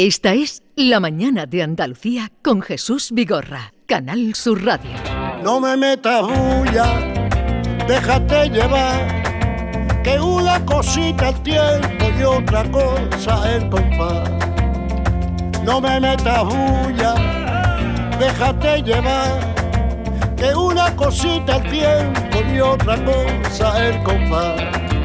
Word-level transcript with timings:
Esta 0.00 0.32
es 0.32 0.62
La 0.76 1.00
Mañana 1.00 1.44
de 1.46 1.60
Andalucía 1.60 2.30
con 2.40 2.62
Jesús 2.62 3.10
Vigorra, 3.10 3.72
Canal 3.84 4.32
Sur 4.36 4.64
Radio. 4.64 4.92
No 5.42 5.58
me 5.58 5.76
metas 5.76 6.22
bulla, 6.22 7.00
déjate 7.88 8.48
llevar, 8.48 10.00
que 10.04 10.20
una 10.20 10.64
cosita 10.64 11.30
el 11.30 11.42
tiempo 11.42 12.06
y 12.16 12.22
otra 12.22 12.70
cosa 12.70 13.52
el 13.52 13.68
compás. 13.68 14.30
No 15.64 15.80
me 15.80 15.98
metas 15.98 16.44
bulla, 16.44 17.14
déjate 18.20 18.82
llevar, 18.82 19.52
que 20.36 20.54
una 20.54 20.94
cosita 20.94 21.56
el 21.56 21.70
tiempo 21.72 22.38
y 22.54 22.60
otra 22.60 23.04
cosa 23.04 23.84
el 23.84 24.00
compás. 24.04 24.97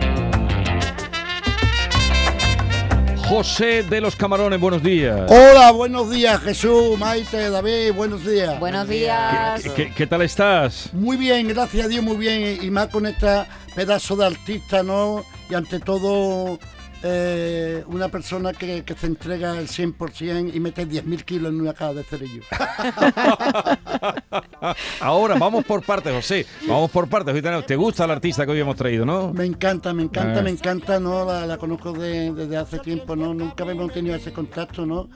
José 3.28 3.84
de 3.84 4.02
los 4.02 4.16
Camarones, 4.16 4.60
buenos 4.60 4.84
días. 4.84 5.22
Hola, 5.30 5.72
buenos 5.72 6.10
días 6.12 6.42
Jesús, 6.42 6.98
Maite, 7.00 7.50
David, 7.50 7.94
buenos 7.94 8.26
días. 8.26 8.60
Buenos 8.60 8.88
días. 8.88 9.62
¿Qué, 9.64 9.72
qué- 9.74 9.94
qué 9.94 10.08
tal 10.08 10.22
estás? 10.24 10.90
Muy 10.94 11.16
bien, 11.18 11.48
gracias 11.48 11.86
a 11.86 11.90
Dios, 11.90 12.04
muy 12.04 12.18
bien. 12.18 12.60
Y 12.62 12.70
más 12.70 12.88
con 12.90 13.06
este 13.06 13.46
pedazo 13.76 14.16
de 14.18 14.26
artista, 14.26 14.84
¿no? 14.84 15.24
Y 15.50 15.56
ante 15.56 15.80
todo, 15.80 16.60
eh, 17.02 17.84
una 17.88 18.10
persona 18.10 18.52
que, 18.54 18.84
que 18.84 18.94
se 18.94 19.08
entrega 19.08 19.58
el 19.58 19.68
100% 19.68 20.52
y 20.54 20.60
mete 20.60 20.86
10.000 20.88 21.24
kilos 21.24 21.52
en 21.54 21.62
una 21.62 21.74
caja 21.74 21.94
de 21.94 22.04
cerillo. 22.04 22.44
Ahora, 25.00 25.36
vamos 25.36 25.66
por 25.66 25.84
partes, 25.84 26.14
José. 26.14 26.46
Vamos 26.68 26.90
por 26.92 27.08
partes. 27.10 27.34
¿Te 27.66 27.76
gusta 27.76 28.06
el 28.06 28.12
artista 28.12 28.46
que 28.46 28.52
hoy 28.54 28.60
hemos 28.60 28.76
traído, 28.76 29.06
no? 29.06 29.34
Me 29.34 29.46
encanta, 29.46 29.94
me 29.94 30.04
encanta, 30.04 30.40
Ah. 30.40 30.44
me 30.44 30.50
encanta, 30.50 31.00
¿no? 31.00 31.26
La, 31.26 31.46
la 31.46 31.58
conozco 31.58 31.92
de- 31.94 32.32
desde 32.32 32.58
hace 32.58 32.80
tiempo, 32.80 33.16
¿no? 33.16 33.34
Nunca 33.34 33.64
hemos 33.70 33.92
tenido 33.92 34.16
ese 34.16 34.32
contacto, 34.32 34.86
¿no? 34.86 35.10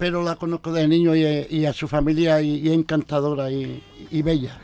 Pero 0.00 0.22
la 0.22 0.34
conozco 0.36 0.72
de 0.72 0.88
niño 0.88 1.14
y, 1.14 1.46
y 1.50 1.66
a 1.66 1.72
su 1.74 1.86
familia 1.86 2.40
y, 2.40 2.56
y 2.66 2.72
encantadora 2.72 3.50
y, 3.50 3.82
y 4.10 4.22
bella. 4.22 4.58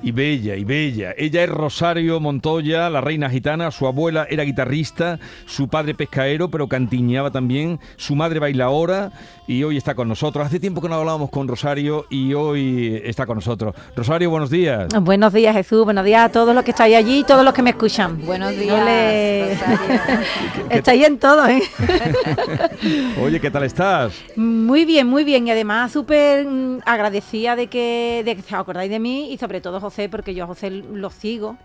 Y 0.00 0.12
bella, 0.12 0.54
y 0.54 0.62
bella. 0.62 1.12
Ella 1.18 1.42
es 1.42 1.50
Rosario 1.50 2.20
Montoya, 2.20 2.88
la 2.88 3.00
reina 3.00 3.28
gitana. 3.28 3.72
Su 3.72 3.88
abuela 3.88 4.28
era 4.30 4.44
guitarrista, 4.44 5.18
su 5.44 5.66
padre 5.68 5.94
pescaero, 5.94 6.48
pero 6.52 6.68
cantiñaba 6.68 7.32
también. 7.32 7.80
Su 7.96 8.14
madre 8.14 8.38
bailaora 8.38 9.10
y 9.48 9.64
hoy 9.64 9.76
está 9.76 9.96
con 9.96 10.06
nosotros. 10.06 10.46
Hace 10.46 10.60
tiempo 10.60 10.80
que 10.80 10.88
no 10.88 10.94
hablábamos 10.94 11.30
con 11.30 11.48
Rosario 11.48 12.06
y 12.08 12.32
hoy 12.34 13.02
está 13.04 13.26
con 13.26 13.34
nosotros. 13.38 13.74
Rosario, 13.96 14.30
buenos 14.30 14.50
días. 14.50 14.86
Buenos 15.02 15.32
días, 15.32 15.56
Jesús. 15.56 15.84
Buenos 15.84 16.04
días 16.04 16.26
a 16.26 16.32
todos 16.32 16.54
los 16.54 16.62
que 16.62 16.70
estáis 16.70 16.94
allí 16.94 17.18
y 17.20 17.24
todos 17.24 17.44
los 17.44 17.52
que 17.52 17.62
me 17.62 17.70
escuchan. 17.70 18.24
Buenos 18.24 18.52
No 18.54 18.60
días, 18.60 18.84
le- 18.84 19.54
Rosario. 19.54 19.86
estáis 20.70 21.04
en 21.06 21.18
todo, 21.18 21.48
¿eh? 21.48 21.60
Oye, 23.20 23.40
¿qué 23.40 23.50
tal 23.50 23.64
estás? 23.64 24.12
Muy 24.36 24.75
bien, 24.84 25.06
muy 25.06 25.24
bien. 25.24 25.46
Y 25.46 25.50
además 25.50 25.92
súper 25.92 26.46
mm, 26.46 26.80
agradecida 26.84 27.56
de 27.56 27.68
que, 27.68 28.22
de 28.24 28.36
que 28.36 28.42
os 28.42 28.52
acordáis 28.52 28.90
de 28.90 28.98
mí 28.98 29.32
y 29.32 29.38
sobre 29.38 29.60
todo 29.60 29.80
José, 29.80 30.08
porque 30.08 30.34
yo 30.34 30.44
a 30.44 30.46
José 30.46 30.70
lo 30.70 31.10
sigo. 31.10 31.56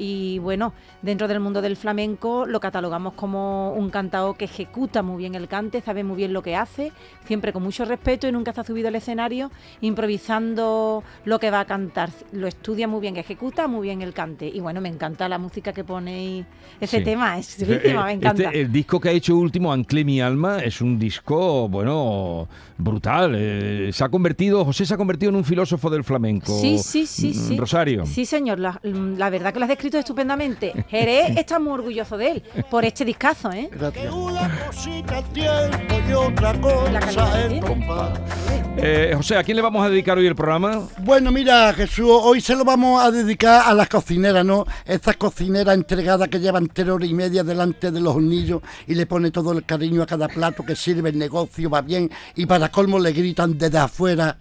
Y 0.00 0.38
bueno, 0.38 0.72
dentro 1.02 1.26
del 1.26 1.40
mundo 1.40 1.60
del 1.60 1.76
flamenco 1.76 2.46
lo 2.46 2.60
catalogamos 2.60 3.14
como 3.14 3.72
un 3.74 3.90
cantao 3.90 4.34
que 4.34 4.44
ejecuta 4.44 5.02
muy 5.02 5.18
bien 5.18 5.34
el 5.34 5.48
cante, 5.48 5.80
sabe 5.82 6.04
muy 6.04 6.16
bien 6.16 6.32
lo 6.32 6.40
que 6.40 6.54
hace, 6.54 6.92
siempre 7.26 7.52
con 7.52 7.64
mucho 7.64 7.84
respeto 7.84 8.28
y 8.28 8.32
nunca 8.32 8.52
se 8.52 8.60
ha 8.60 8.64
subido 8.64 8.86
al 8.88 8.94
escenario 8.94 9.50
improvisando 9.80 11.02
lo 11.24 11.38
que 11.40 11.50
va 11.50 11.60
a 11.60 11.64
cantar. 11.64 12.10
Lo 12.32 12.46
estudia 12.46 12.86
muy 12.86 13.00
bien, 13.00 13.16
ejecuta 13.16 13.66
muy 13.66 13.88
bien 13.88 14.02
el 14.02 14.12
cante. 14.12 14.46
Y 14.46 14.60
bueno, 14.60 14.80
me 14.80 14.88
encanta 14.88 15.28
la 15.28 15.38
música 15.38 15.72
que 15.72 15.82
ponéis. 15.84 16.46
Ese 16.80 16.98
Sí. 16.98 17.04
tema 17.04 17.38
es 17.38 17.60
Eh, 17.60 17.66
chulísima, 17.66 18.04
me 18.04 18.12
encanta. 18.12 18.44
este, 18.44 18.60
el 18.60 18.70
disco 18.72 19.00
que 19.00 19.08
ha 19.08 19.12
hecho 19.12 19.36
último, 19.36 19.72
Ancle 19.72 20.04
mi 20.04 20.20
alma, 20.20 20.60
es 20.62 20.80
un 20.80 20.98
disco, 20.98 21.68
bueno, 21.68 22.46
brutal. 22.76 23.34
Eh, 23.36 23.90
se 23.92 24.04
ha 24.04 24.08
convertido, 24.08 24.64
José 24.64 24.86
se 24.86 24.94
ha 24.94 24.96
convertido 24.96 25.30
en 25.30 25.36
un 25.36 25.44
filósofo 25.44 25.90
del 25.90 26.04
flamenco. 26.04 26.56
Sí, 26.60 26.78
sí, 26.78 27.04
sí, 27.06 27.30
Mm, 27.30 27.32
sí. 27.48 27.56
Rosario. 27.58 28.06
Sí, 28.06 28.24
señor, 28.24 28.60
la, 28.60 28.78
la 28.82 29.30
verdad 29.30 29.52
que 29.52 29.58
lo 29.58 29.64
has 29.64 29.68
descrito 29.70 29.87
estupendamente. 29.96 30.72
Jerez 30.88 31.36
está 31.36 31.58
muy 31.58 31.72
orgulloso 31.72 32.18
de 32.18 32.32
él 32.32 32.42
por 32.70 32.84
este 32.84 33.04
discazo, 33.04 33.50
¿eh? 33.52 33.70
Compás. 37.60 38.18
Eh, 38.80 39.12
José, 39.16 39.36
¿a 39.36 39.42
quién 39.42 39.56
le 39.56 39.62
vamos 39.62 39.84
a 39.84 39.90
dedicar 39.90 40.18
hoy 40.18 40.26
el 40.26 40.36
programa? 40.36 40.88
Bueno, 40.98 41.32
mira, 41.32 41.72
Jesús, 41.72 42.08
hoy 42.10 42.40
se 42.40 42.54
lo 42.54 42.64
vamos 42.64 43.02
a 43.02 43.10
dedicar 43.10 43.62
a 43.66 43.74
las 43.74 43.88
cocineras, 43.88 44.44
¿no? 44.44 44.66
Esas 44.84 45.16
cocineras 45.16 45.74
entregadas 45.74 46.28
que 46.28 46.38
llevan 46.38 46.68
tres 46.68 46.88
horas 46.88 47.08
y 47.08 47.14
media 47.14 47.42
delante 47.42 47.90
de 47.90 48.00
los 48.00 48.14
hornillos 48.14 48.62
y 48.86 48.94
le 48.94 49.06
pone 49.06 49.32
todo 49.32 49.52
el 49.52 49.64
cariño 49.64 50.02
a 50.02 50.06
cada 50.06 50.28
plato 50.28 50.64
que 50.64 50.76
sirve, 50.76 51.10
el 51.10 51.18
negocio 51.18 51.68
va 51.68 51.80
bien 51.80 52.08
y 52.36 52.46
para 52.46 52.68
colmo 52.68 52.98
le 52.98 53.12
gritan 53.12 53.58
desde 53.58 53.78
afuera. 53.78 54.36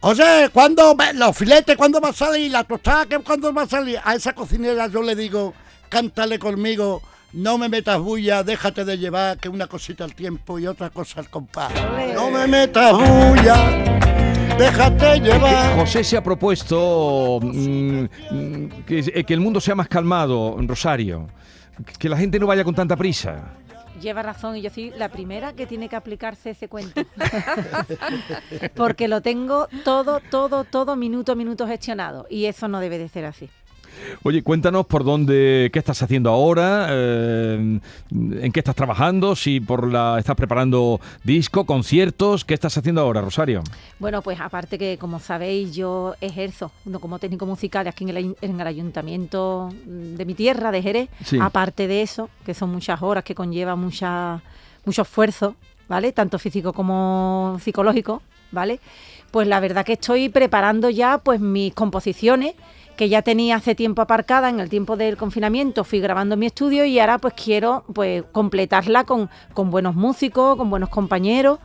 Oye, 0.00 0.48
¿cuándo 0.52 0.96
los 1.14 1.36
filetes, 1.36 1.76
cuándo 1.76 2.00
va 2.00 2.10
a 2.10 2.12
salir? 2.12 2.50
La 2.52 2.62
tostada, 2.64 3.06
¿qué- 3.06 3.18
¿cuándo 3.18 3.52
va 3.52 3.62
a 3.62 3.66
salir? 3.68 3.98
A 4.04 4.14
esa 4.14 4.32
cocinera 4.32 4.86
yo 4.86 5.02
le 5.02 5.16
digo, 5.16 5.54
cántale 5.88 6.38
conmigo, 6.38 7.02
no 7.32 7.58
me 7.58 7.68
metas 7.68 7.98
bulla, 7.98 8.44
déjate 8.44 8.84
de 8.84 8.96
llevar, 8.96 9.38
que 9.38 9.48
una 9.48 9.66
cosita 9.66 10.04
al 10.04 10.14
tiempo 10.14 10.58
y 10.60 10.66
otra 10.68 10.90
cosa 10.90 11.18
al 11.20 11.28
compás. 11.28 11.72
No 12.14 12.30
me 12.30 12.46
metas 12.46 12.92
bulla, 12.92 13.56
déjate 14.56 15.18
llevar. 15.20 15.74
José 15.76 16.04
se 16.04 16.16
ha 16.16 16.22
propuesto 16.22 17.40
mm, 17.42 18.02
mm, 18.30 18.68
que, 18.86 18.98
eh, 19.00 19.24
que 19.24 19.34
el 19.34 19.40
mundo 19.40 19.60
sea 19.60 19.74
más 19.74 19.88
calmado, 19.88 20.56
Rosario. 20.60 21.26
Que 21.98 22.08
la 22.08 22.16
gente 22.16 22.38
no 22.38 22.46
vaya 22.46 22.62
con 22.64 22.74
tanta 22.74 22.96
prisa. 22.96 23.52
Lleva 24.00 24.22
razón 24.22 24.56
y 24.56 24.62
yo 24.62 24.70
soy 24.70 24.90
la 24.90 25.08
primera 25.08 25.52
que 25.52 25.66
tiene 25.66 25.88
que 25.88 25.96
aplicarse 25.96 26.50
ese 26.50 26.68
cuento. 26.68 27.02
Porque 28.76 29.08
lo 29.08 29.20
tengo 29.20 29.68
todo, 29.84 30.20
todo, 30.30 30.64
todo 30.64 30.96
minuto 30.96 31.34
minuto 31.36 31.66
gestionado 31.66 32.26
y 32.30 32.46
eso 32.46 32.68
no 32.68 32.80
debe 32.80 32.98
de 32.98 33.08
ser 33.08 33.24
así. 33.24 33.48
Oye, 34.22 34.42
cuéntanos 34.42 34.86
por 34.86 35.04
dónde, 35.04 35.70
qué 35.72 35.78
estás 35.78 36.02
haciendo 36.02 36.30
ahora, 36.30 36.88
eh, 36.90 37.80
en 38.10 38.52
qué 38.52 38.60
estás 38.60 38.74
trabajando, 38.74 39.36
si 39.36 39.60
por 39.60 39.90
la 39.90 40.18
estás 40.18 40.36
preparando 40.36 41.00
disco, 41.24 41.64
conciertos, 41.64 42.44
¿qué 42.44 42.54
estás 42.54 42.76
haciendo 42.76 43.00
ahora, 43.00 43.20
Rosario? 43.20 43.62
Bueno, 43.98 44.22
pues 44.22 44.40
aparte 44.40 44.78
que, 44.78 44.98
como 44.98 45.20
sabéis, 45.20 45.74
yo 45.74 46.14
ejerzo 46.20 46.70
no, 46.84 47.00
como 47.00 47.18
técnico 47.18 47.46
musical 47.46 47.86
aquí 47.88 48.04
en 48.04 48.10
el, 48.10 48.36
en 48.40 48.60
el 48.60 48.66
ayuntamiento 48.66 49.70
de 49.84 50.24
mi 50.24 50.34
tierra, 50.34 50.70
de 50.70 50.82
Jerez. 50.82 51.08
Sí. 51.24 51.38
Aparte 51.40 51.86
de 51.86 52.02
eso, 52.02 52.28
que 52.44 52.54
son 52.54 52.70
muchas 52.70 53.02
horas, 53.02 53.24
que 53.24 53.34
conlleva 53.34 53.76
mucha, 53.76 54.42
mucho 54.84 55.02
esfuerzo, 55.02 55.54
¿vale? 55.88 56.12
Tanto 56.12 56.38
físico 56.38 56.72
como 56.72 57.58
psicológico, 57.62 58.22
¿vale? 58.52 58.80
Pues 59.30 59.46
la 59.46 59.60
verdad 59.60 59.84
que 59.84 59.94
estoy 59.94 60.28
preparando 60.28 60.90
ya 60.90 61.18
pues 61.18 61.40
mis 61.40 61.74
composiciones 61.74 62.54
que 62.98 63.08
ya 63.08 63.22
tenía 63.22 63.54
hace 63.54 63.76
tiempo 63.76 64.02
aparcada 64.02 64.48
en 64.48 64.58
el 64.58 64.68
tiempo 64.68 64.96
del 64.96 65.16
confinamiento, 65.16 65.84
fui 65.84 66.00
grabando 66.00 66.34
en 66.34 66.40
mi 66.40 66.46
estudio 66.46 66.84
y 66.84 66.98
ahora 66.98 67.18
pues 67.18 67.32
quiero 67.32 67.84
pues 67.94 68.24
completarla 68.32 69.04
con, 69.04 69.30
con 69.54 69.70
buenos 69.70 69.94
músicos, 69.94 70.56
con 70.56 70.68
buenos 70.68 70.88
compañeros 70.88 71.60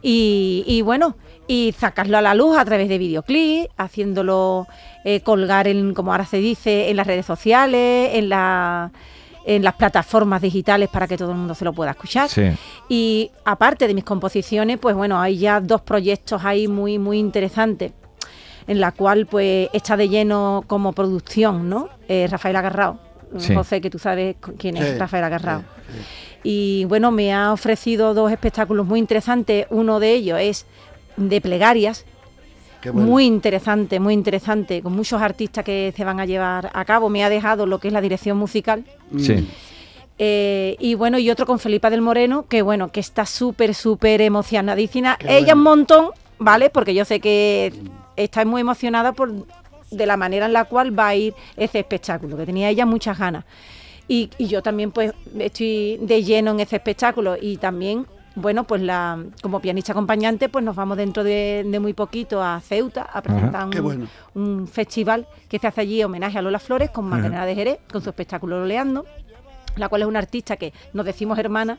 y, 0.00 0.62
y, 0.64 0.82
bueno, 0.82 1.16
y 1.48 1.74
sacarlo 1.76 2.18
a 2.18 2.22
la 2.22 2.34
luz 2.34 2.56
a 2.56 2.64
través 2.64 2.88
de 2.88 2.98
videoclips, 2.98 3.68
haciéndolo 3.76 4.68
eh, 5.04 5.22
colgar 5.22 5.66
en, 5.66 5.92
como 5.92 6.12
ahora 6.12 6.24
se 6.24 6.36
dice, 6.36 6.88
en 6.88 6.96
las 6.98 7.08
redes 7.08 7.26
sociales, 7.26 8.10
en 8.14 8.28
la 8.28 8.92
en 9.44 9.62
las 9.62 9.74
plataformas 9.74 10.42
digitales 10.42 10.88
para 10.88 11.06
que 11.06 11.16
todo 11.16 11.30
el 11.30 11.38
mundo 11.38 11.54
se 11.54 11.64
lo 11.64 11.72
pueda 11.72 11.92
escuchar. 11.92 12.28
Sí. 12.28 12.42
Y 12.88 13.30
aparte 13.44 13.86
de 13.86 13.94
mis 13.94 14.02
composiciones, 14.02 14.78
pues 14.78 14.96
bueno, 14.96 15.20
hay 15.20 15.38
ya 15.38 15.60
dos 15.60 15.82
proyectos 15.82 16.44
ahí 16.44 16.66
muy, 16.66 16.98
muy 16.98 17.18
interesantes, 17.18 17.92
en 18.66 18.80
la 18.80 18.92
cual 18.92 19.26
pues 19.26 19.68
está 19.72 19.96
de 19.96 20.08
lleno 20.08 20.64
como 20.66 20.92
producción, 20.92 21.68
¿no? 21.68 21.88
Eh, 22.08 22.26
Rafael 22.30 22.56
Agarrao. 22.56 22.98
Sí. 23.38 23.54
José, 23.54 23.80
que 23.80 23.90
tú 23.90 23.98
sabes 23.98 24.36
quién 24.58 24.76
es 24.76 24.92
Sí, 24.92 24.98
Rafael 24.98 25.24
Agarrao. 25.24 25.60
sí, 25.60 25.66
sí. 25.98 26.04
Y 26.48 26.84
bueno, 26.84 27.10
me 27.10 27.32
ha 27.34 27.52
ofrecido 27.52 28.14
dos 28.14 28.30
espectáculos 28.30 28.86
muy 28.86 29.00
interesantes. 29.00 29.66
Uno 29.70 29.98
de 29.98 30.12
ellos 30.12 30.38
es 30.40 30.66
de 31.16 31.40
plegarias, 31.40 32.04
Qué 32.80 32.90
bueno. 32.90 33.08
muy 33.10 33.24
interesante, 33.24 33.98
muy 33.98 34.14
interesante, 34.14 34.80
con 34.80 34.92
muchos 34.94 35.20
artistas 35.20 35.64
que 35.64 35.92
se 35.96 36.04
van 36.04 36.20
a 36.20 36.24
llevar 36.24 36.70
a 36.72 36.84
cabo. 36.84 37.08
Me 37.08 37.24
ha 37.24 37.28
dejado 37.30 37.66
lo 37.66 37.78
que 37.80 37.88
es 37.88 37.92
la 37.94 38.00
dirección 38.00 38.36
musical. 38.38 38.84
Mm. 39.10 39.18
Sí. 39.18 39.48
Eh, 40.18 40.76
y 40.78 40.94
bueno, 40.94 41.18
y 41.18 41.28
otro 41.30 41.46
con 41.46 41.58
Felipa 41.58 41.90
del 41.90 42.00
Moreno, 42.00 42.46
que 42.48 42.62
bueno, 42.62 42.88
que 42.92 43.00
está 43.00 43.26
súper, 43.26 43.74
súper 43.74 44.20
emocionadísima. 44.20 45.16
Qué 45.16 45.26
Ella 45.38 45.54
bueno. 45.54 45.56
un 45.56 45.62
montón, 45.62 46.10
¿vale? 46.38 46.70
Porque 46.70 46.94
yo 46.94 47.04
sé 47.04 47.18
que 47.20 47.72
está 48.16 48.44
muy 48.44 48.60
emocionada 48.60 49.12
por 49.12 49.32
de 49.90 50.06
la 50.06 50.16
manera 50.16 50.46
en 50.46 50.52
la 50.52 50.64
cual 50.64 50.98
va 50.98 51.08
a 51.08 51.14
ir 51.14 51.34
ese 51.56 51.78
espectáculo, 51.78 52.36
que 52.36 52.46
tenía 52.46 52.68
ella 52.68 52.86
muchas 52.86 53.18
ganas. 53.18 53.44
Y, 54.08 54.30
y 54.38 54.46
yo 54.46 54.62
también 54.62 54.92
pues 54.92 55.12
estoy 55.38 55.98
de 56.00 56.22
lleno 56.22 56.52
en 56.52 56.60
ese 56.60 56.76
espectáculo 56.76 57.36
y 57.40 57.56
también, 57.56 58.06
bueno, 58.36 58.64
pues 58.64 58.82
la 58.82 59.18
como 59.42 59.60
pianista 59.60 59.92
acompañante 59.92 60.48
pues 60.48 60.64
nos 60.64 60.76
vamos 60.76 60.96
dentro 60.96 61.24
de, 61.24 61.64
de 61.66 61.80
muy 61.80 61.92
poquito 61.92 62.42
a 62.42 62.60
Ceuta 62.60 63.02
a 63.02 63.22
presentar 63.22 63.64
un, 63.64 63.82
bueno. 63.82 64.06
un 64.34 64.68
festival 64.68 65.26
que 65.48 65.58
se 65.58 65.66
hace 65.66 65.80
allí 65.80 66.02
homenaje 66.04 66.38
a 66.38 66.42
Lola 66.42 66.58
Flores 66.58 66.90
con 66.90 67.08
Magdalena 67.08 67.46
de 67.46 67.54
Jerez, 67.54 67.78
con 67.90 68.02
su 68.02 68.10
espectáculo 68.10 68.60
Loleando, 68.60 69.04
la 69.76 69.88
cual 69.88 70.02
es 70.02 70.08
una 70.08 70.20
artista 70.20 70.56
que 70.56 70.72
nos 70.92 71.04
decimos 71.04 71.38
hermana 71.38 71.78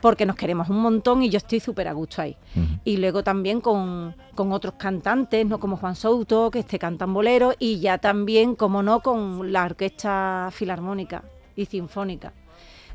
porque 0.00 0.26
nos 0.26 0.36
queremos 0.36 0.68
un 0.68 0.80
montón 0.80 1.22
y 1.22 1.30
yo 1.30 1.38
estoy 1.38 1.60
súper 1.60 1.88
a 1.88 1.92
gusto 1.92 2.22
ahí. 2.22 2.36
Y 2.84 2.96
luego 2.98 3.22
también 3.22 3.60
con, 3.60 4.14
con, 4.34 4.52
otros 4.52 4.74
cantantes, 4.74 5.44
no 5.46 5.58
como 5.58 5.76
Juan 5.76 5.96
Souto, 5.96 6.50
que 6.50 6.60
este 6.60 6.78
cantan 6.78 7.12
bolero, 7.12 7.54
y 7.58 7.80
ya 7.80 7.98
también, 7.98 8.54
como 8.54 8.82
no, 8.82 9.00
con 9.00 9.52
la 9.52 9.64
Orquesta 9.64 10.48
Filarmónica 10.52 11.24
y 11.56 11.66
Sinfónica 11.66 12.32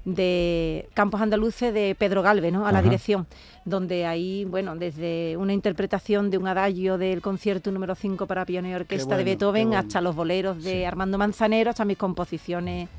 de 0.06 0.90
Campos 0.94 1.22
Andaluces 1.22 1.74
de 1.74 1.96
Pedro 1.98 2.22
Galve, 2.22 2.52
¿no? 2.52 2.68
A 2.68 2.72
la 2.72 2.82
dirección, 2.82 3.26
donde 3.64 4.06
ahí, 4.06 4.46
bueno, 4.46 4.76
desde 4.76 5.38
una 5.38 5.54
interpretación 5.54 6.30
de 6.30 6.38
un 6.38 6.48
adagio 6.48 6.98
del 6.98 7.22
concierto 7.22 7.72
número 7.72 7.96
5 7.96 8.28
para 8.28 8.46
piano 8.46 8.68
y 8.68 8.74
orquesta 8.74 9.16
de 9.16 9.24
Beethoven 9.24 9.74
hasta 9.74 10.02
los 10.02 10.16
boleros 10.16 10.64
de 10.64 10.86
Armando 10.86 11.18
Manzanero, 11.18 11.70
hasta 11.70 11.86
mis 11.86 11.98
composiciones 11.98 12.90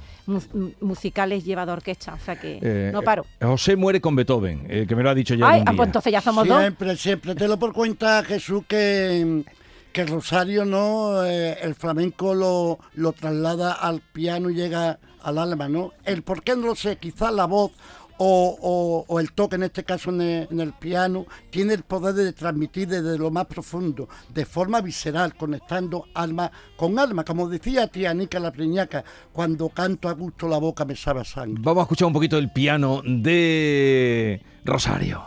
musicales 0.80 1.44
llevado 1.44 1.72
a 1.72 1.74
orquesta, 1.74 2.14
o 2.14 2.18
sea 2.18 2.36
que 2.36 2.58
eh, 2.62 2.90
no 2.92 3.02
paro. 3.02 3.26
Eh, 3.40 3.44
José 3.44 3.76
muere 3.76 4.00
con 4.00 4.16
Beethoven, 4.16 4.66
eh, 4.68 4.86
que 4.88 4.96
me 4.96 5.02
lo 5.02 5.10
ha 5.10 5.14
dicho 5.14 5.34
ya. 5.34 5.46
Ay, 5.48 5.62
ah, 5.66 5.72
pues 5.76 5.88
entonces 5.88 6.10
ya 6.10 6.22
somos 6.22 6.48
dos. 6.48 6.58
Siempre, 6.58 6.96
siempre. 6.96 7.34
Te 7.34 7.46
lo 7.46 7.58
por 7.58 7.72
cuenta, 7.72 8.22
Jesús, 8.24 8.64
que 8.66 9.44
que 9.92 10.04
Rosario 10.04 10.64
no, 10.64 11.22
el 11.22 11.76
flamenco 11.76 12.34
lo, 12.34 12.80
lo 12.94 13.12
traslada 13.12 13.74
al 13.74 14.00
piano 14.00 14.50
y 14.50 14.56
llega 14.56 14.98
al 15.24 15.38
alma, 15.38 15.68
¿no? 15.68 15.92
El 16.04 16.22
por 16.22 16.42
qué 16.42 16.54
no 16.54 16.66
lo 16.68 16.74
sé, 16.76 16.96
quizás 16.96 17.32
la 17.32 17.46
voz 17.46 17.72
o, 18.18 19.18
el 19.20 19.32
toque, 19.32 19.56
en 19.56 19.64
este 19.64 19.84
caso 19.84 20.10
en 20.10 20.60
el, 20.60 20.72
piano, 20.72 21.26
tiene 21.50 21.74
el 21.74 21.82
poder 21.82 22.14
de 22.14 22.32
transmitir 22.32 22.88
desde 22.88 23.18
lo 23.18 23.30
más 23.30 23.46
profundo, 23.46 24.08
de 24.32 24.44
forma 24.44 24.80
visceral, 24.80 25.34
conectando 25.34 26.06
alma 26.14 26.50
con 26.76 26.98
alma. 26.98 27.24
Como 27.24 27.48
decía 27.48 27.88
tía 27.88 28.14
Nica 28.14 28.38
la 28.38 28.52
Priñaca, 28.52 29.04
cuando 29.32 29.68
canto 29.68 30.08
a 30.08 30.12
gusto 30.12 30.48
la 30.48 30.58
boca 30.58 30.84
me 30.84 30.96
sabe 30.96 31.22
a 31.22 31.24
sangre. 31.24 31.60
Vamos 31.64 31.82
a 31.82 31.84
escuchar 31.84 32.06
un 32.06 32.12
poquito 32.12 32.38
el 32.38 32.52
piano 32.52 33.02
de 33.04 34.40
Rosario. 34.64 35.24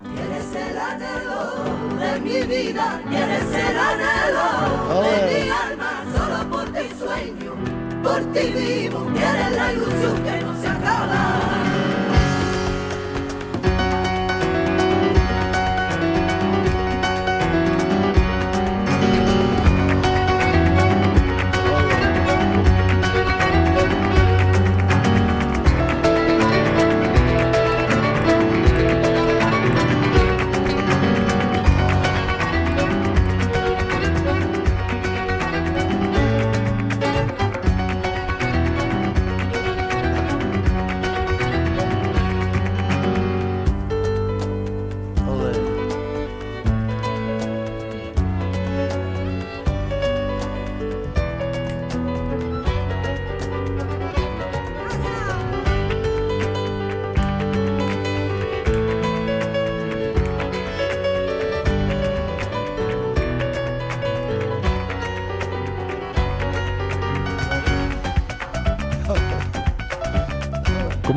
Quieres 0.00 0.54
el 0.54 0.78
anhelo 0.78 1.96
de 1.98 2.20
mi 2.20 2.42
vida, 2.46 3.02
quieres 3.08 3.54
el 3.54 3.78
anhelo 3.78 5.02
de 5.02 5.08
mi 5.08 5.30
alma, 5.30 5.33
por 8.04 8.20
ti 8.32 8.52
vivo, 8.52 9.10
eres 9.16 9.56
la 9.56 9.72
ilusión 9.72 10.23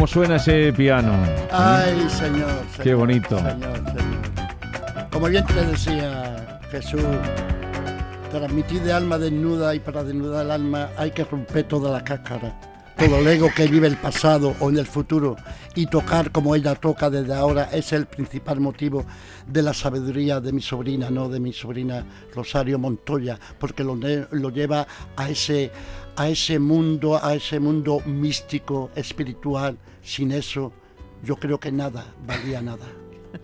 ¿Cómo 0.08 0.26
suena 0.26 0.38
ese 0.38 0.72
piano? 0.72 1.12
Ay, 1.52 2.10
señor. 2.10 2.64
Qué 2.82 2.94
bonito. 2.94 3.38
Como 5.12 5.28
bien 5.28 5.46
te 5.46 5.66
decía 5.66 6.62
Jesús, 6.72 7.04
transmitir 8.32 8.84
de 8.84 8.94
alma 8.94 9.18
desnuda 9.18 9.76
y 9.76 9.82
para 9.82 10.06
desnudar 10.06 10.46
el 10.46 10.52
alma 10.52 10.92
hay 10.98 11.12
que 11.12 11.26
romper 11.26 11.66
toda 11.66 11.92
la 11.92 12.06
cáscara, 12.06 12.58
todo 12.98 13.18
el 13.18 13.28
ego 13.28 13.50
que 13.54 13.68
vive 13.68 13.88
el 13.88 13.98
pasado 13.98 14.56
o 14.62 14.70
en 14.70 14.78
el 14.78 14.86
futuro 14.86 15.36
y 15.76 15.88
tocar 15.88 16.32
como 16.32 16.56
ella 16.56 16.76
toca 16.76 17.10
desde 17.10 17.34
ahora 17.34 17.70
es 17.74 17.92
el 17.92 18.06
principal 18.06 18.62
motivo 18.62 19.06
de 19.46 19.62
la 19.62 19.74
sabiduría 19.74 20.40
de 20.40 20.54
mi 20.54 20.62
sobrina, 20.62 21.10
no 21.10 21.28
de 21.28 21.42
mi 21.42 21.52
sobrina 21.52 22.06
Rosario 22.34 22.80
Montoya, 22.80 23.38
porque 23.60 23.84
lo, 23.84 23.98
lo 23.98 24.50
lleva 24.52 24.88
a 25.18 25.30
ese 25.30 25.70
a 26.18 26.30
ese 26.30 26.58
mundo, 26.58 27.24
a 27.24 27.36
ese 27.36 27.60
mundo 27.60 28.02
místico, 28.06 28.90
espiritual. 28.96 29.78
Sin 30.08 30.32
eso, 30.32 30.72
yo 31.22 31.36
creo 31.36 31.60
que 31.60 31.70
nada 31.70 32.06
valía 32.26 32.62
nada. 32.62 32.86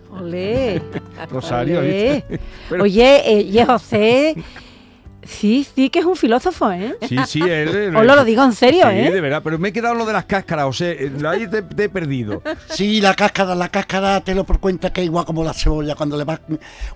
Olé. 0.10 0.81
Rosario, 1.30 1.81
Oye, 2.80 3.21
eh, 3.25 3.65
José, 3.65 4.33
Sí, 5.25 5.68
sí 5.75 5.90
que 5.90 6.00
es 6.00 6.06
un 6.06 6.16
filósofo, 6.16 6.72
¿eh? 6.72 6.96
Sí, 7.08 7.18
sí, 7.28 7.42
él... 7.48 7.96
Os 7.96 8.06
lo 8.06 8.24
digo 8.24 8.44
en 8.44 8.54
serio, 8.54 8.86
sí, 8.90 8.98
¿eh? 8.98 9.12
de 9.12 9.22
verdad, 9.22 9.42
pero 9.44 9.60
me 9.60 9.70
he 9.70 9.74
quedado 9.74 9.96
lo 9.96 10.06
de 10.06 10.14
las 10.14 10.25
cáscaras, 10.25 10.66
o 10.66 10.74
sea, 10.74 10.92
eh, 10.92 11.12
ahí 11.28 11.48
te, 11.48 11.62
te, 11.62 11.86
he 11.86 11.90
perdido. 11.90 12.42
Sí, 12.70 13.02
la 13.02 13.14
cáscara, 13.14 13.54
la 13.54 13.70
cáscara, 13.70 14.22
te 14.22 14.34
lo 14.34 14.44
por 14.46 14.60
cuenta 14.60 14.92
que 14.92 15.02
es 15.02 15.06
igual 15.06 15.25
como 15.25 15.44
la 15.44 15.54
cebolla, 15.54 15.96
cuando 15.96 16.18
le 16.18 16.24
vas 16.24 16.40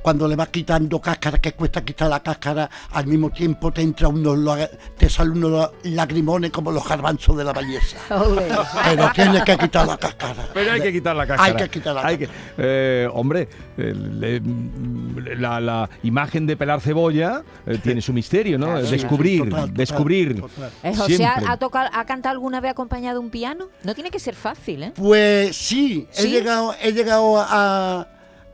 cuando 0.02 0.28
le 0.28 0.36
vas 0.36 0.50
quitando 0.50 1.00
cáscara, 1.00 1.38
que 1.38 1.54
cuesta 1.54 1.84
quitar 1.84 2.10
la 2.10 2.22
cáscara, 2.22 2.70
al 2.92 3.06
mismo 3.06 3.30
tiempo 3.30 3.72
te 3.72 3.82
entra 3.82 4.08
uno, 4.08 4.56
te 4.98 5.10
sale 5.10 5.32
unos 5.32 5.72
lagrimones 5.84 6.52
como 6.52 6.72
los 6.72 6.88
garbanzos 6.88 7.38
de 7.38 7.44
la 7.44 7.54
belleza. 7.54 7.98
pero 8.10 9.12
tienes 9.14 9.44
que 9.44 9.58
quitar 9.58 9.88
la 9.88 9.98
cáscara. 9.98 10.48
Pero 10.54 10.72
hay 10.72 10.82
que 10.82 10.94
quitar 10.94 11.16
la 11.16 11.28
cáscara. 11.28 11.50
Hay 11.50 11.56
que 11.56 11.70
quitar 11.70 11.96
la 11.96 12.02
cáscara. 12.02 12.32
Eh, 12.58 13.08
hombre, 13.14 13.48
la, 13.78 15.60
la, 15.60 15.90
imagen 16.04 16.48
de 16.48 16.58
pelar 16.58 16.82
cebolla 16.82 17.44
eh, 17.66 17.78
tiene 17.84 18.02
su 18.02 18.14
misterio, 18.18 18.58
¿no? 18.58 18.82
descubrir, 18.82 19.46
descubrir. 19.72 20.44
Eh, 20.84 20.96
José, 20.96 21.26
¿ha, 21.26 21.58
tocado, 21.58 21.90
¿ha 21.94 22.06
cantado 22.06 22.34
alguna 22.34 22.60
vez 22.60 22.72
acompañado 22.72 23.22
un 23.22 23.30
piano? 23.30 23.70
No 23.84 23.94
tiene 23.94 24.10
que 24.10 24.20
ser 24.20 24.36
fácil, 24.36 24.84
¿eh? 24.84 24.92
Pues 24.96 25.56
sí, 25.56 26.08
he 26.18 26.28
llegado, 26.28 26.74
he 26.82 26.92
llegado 26.92 27.38
a, 27.40 28.08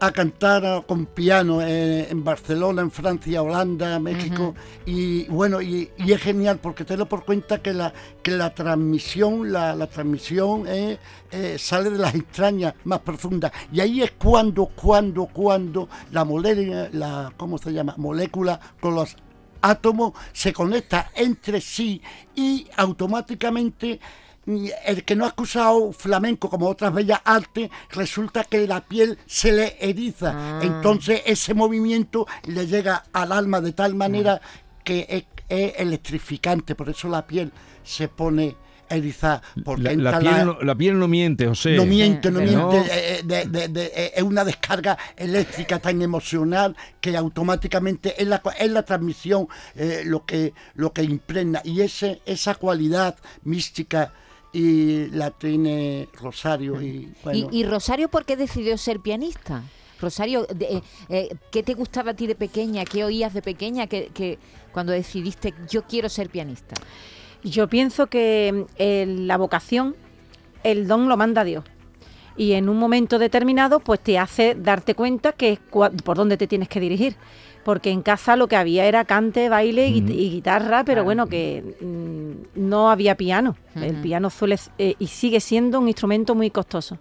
a 0.04 0.12
cantar 0.12 0.86
con 0.86 1.06
piano 1.06 1.61
en, 1.61 2.23
Barcelona, 2.26 2.81
en 2.81 2.92
Francia, 2.92 3.42
Holanda, 3.42 3.99
México. 3.99 4.54
Y 4.85 5.26
bueno, 5.30 5.61
y, 5.61 5.90
es 5.97 6.21
genial 6.21 6.59
porque 6.61 6.83
te 6.83 6.97
lo 6.97 7.06
por 7.06 7.23
cuenta 7.23 7.61
que 7.61 7.71
la, 7.73 7.94
que 8.21 8.31
la 8.31 8.54
transmisión, 8.54 9.54
la, 9.54 9.73
la 9.73 9.88
transmisión 9.88 10.66
eh, 10.68 10.97
eh, 11.31 11.56
sale 11.57 11.90
de 11.90 11.99
las 11.99 12.16
extrañas 12.16 12.73
más 12.83 12.99
profundas. 12.99 13.54
Y 13.71 13.80
ahí 13.80 14.02
es 14.02 14.11
cuando, 14.11 14.66
cuando, 14.66 15.26
cuando 15.28 15.88
la 16.11 16.26
molécula, 16.26 16.90
la, 16.92 17.33
¿cómo 17.38 17.57
se 17.57 17.71
llama? 17.71 17.95
Molécula 17.97 18.59
con 18.81 18.95
los 18.95 19.16
átomo 19.64 20.14
se 20.32 20.54
conecta 20.54 21.10
entre 21.16 21.62
sí 21.62 22.02
y 22.36 22.68
automáticamente 22.76 24.00
mm, 24.46 24.68
el 24.86 25.04
que 25.04 25.16
no 25.16 25.26
ha 25.26 25.30
acusado 25.30 25.92
flamenco 25.94 26.50
como 26.50 26.68
otras 26.68 26.94
bellas 26.94 27.22
artes, 27.24 27.72
resulta 27.90 28.44
que 28.44 28.68
la 28.68 28.82
piel 28.82 29.18
se 29.26 29.52
le 29.52 29.78
eriza. 29.80 30.34
Ah. 30.36 30.60
Entonces 30.62 31.24
ese 31.26 31.54
movimiento 31.56 32.28
le 32.46 32.68
llega 32.68 33.06
al 33.14 33.32
alma 33.32 33.62
de 33.62 33.72
tal 33.72 33.96
manera 33.96 34.42
que 34.84 35.08
es, 35.10 35.24
electrificante, 35.50 36.74
por 36.74 36.90
eso 36.90 37.08
la 37.08 37.28
piel 37.28 37.52
se 37.84 38.08
pone 38.08 38.56
erizada. 38.90 39.42
Porque 39.63 39.95
la, 39.95 40.19
piel 40.19 40.45
no, 40.45 40.57
la, 40.61 40.75
piel 40.75 40.99
no, 40.99 41.07
miente, 41.07 41.47
José. 41.47 41.75
No 41.75 41.85
miente, 41.85 42.31
no 42.31 42.40
miente. 42.40 42.78
Eh, 42.78 43.23
eh, 43.30 43.71
eh, 43.75 44.11
es 44.16 44.23
una 44.23 44.44
descarga 44.44 44.97
eléctrica 45.16 45.80
tan 45.80 46.02
emocional 46.02 46.75
que 46.99 47.16
automáticamente 47.16 48.21
es 48.21 48.28
la, 48.28 48.42
es 48.59 48.71
la 48.71 48.83
transmisión 48.83 49.47
lo, 50.06 50.25
que, 50.25 50.54
lo 50.75 50.94
que 50.94 51.04
impregna. 51.04 51.61
Y 51.63 51.81
ese, 51.81 52.21
esa 52.25 52.56
cualidad 52.56 53.16
mística 53.44 54.13
y 54.52 55.07
la 55.07 55.31
tiene 55.31 56.09
Rosario. 56.19 56.81
Y, 56.81 57.13
¿Y, 57.52 57.63
Rosario 57.66 58.09
por 58.09 58.25
qué 58.25 58.37
decidió 58.37 58.78
ser 58.78 58.99
pianista? 58.99 59.63
Rosario, 59.99 60.45
¿qué 61.52 61.63
te 61.63 61.73
gustaba 61.73 62.11
a 62.11 62.13
ti 62.13 62.28
de 62.28 62.35
pequeña? 62.35 62.83
¿Qué 62.83 63.06
oías 63.06 63.33
de 63.33 63.42
pequeña 63.42 63.87
que, 63.87 64.11
que 64.13 64.37
cuando 64.73 64.92
decidiste 64.92 65.54
yo 65.69 65.83
quiero 65.83 66.09
ser 66.09 66.30
pianista? 66.30 66.75
Yo 67.44 67.68
pienso 67.68 68.07
que 68.07 68.66
eh, 68.78 69.06
la 69.07 69.38
vocación, 69.38 69.95
el 70.64 70.88
don 70.88 71.09
lo 71.09 71.18
manda 71.18 71.44
Dios. 71.44 71.64
Y 72.35 72.54
en 72.54 72.68
un 72.69 72.78
momento 72.78 73.19
determinado, 73.19 73.80
pues 73.80 74.00
te 74.00 74.18
hace 74.18 74.56
darte 74.56 74.95
cuenta 74.95 75.33
que 75.33 75.59
por 75.69 76.18
dónde 76.18 76.38
te 76.38 76.47
tienes 76.47 76.68
que 76.68 76.80
dirigir. 76.80 77.16
Porque 77.64 77.92
en 77.92 78.02
casa 78.02 78.35
lo 78.35 78.47
que 78.47 78.56
había 78.57 78.85
era 78.85 79.06
cante, 79.06 79.47
baile 79.50 79.88
y, 79.88 80.02
guitarra, 80.02 80.83
pero 80.83 81.04
bueno, 81.04 81.28
que 81.28 81.64
mm, 81.80 82.59
no 82.68 82.90
había 82.90 83.16
piano. 83.16 83.56
El 83.76 83.95
piano 84.02 84.30
suele 84.30 84.57
eh, 84.78 84.95
y 85.00 85.07
sigue 85.07 85.40
siendo 85.40 85.80
un 85.80 85.88
instrumento 85.88 86.35
muy 86.35 86.50
costoso. 86.50 86.97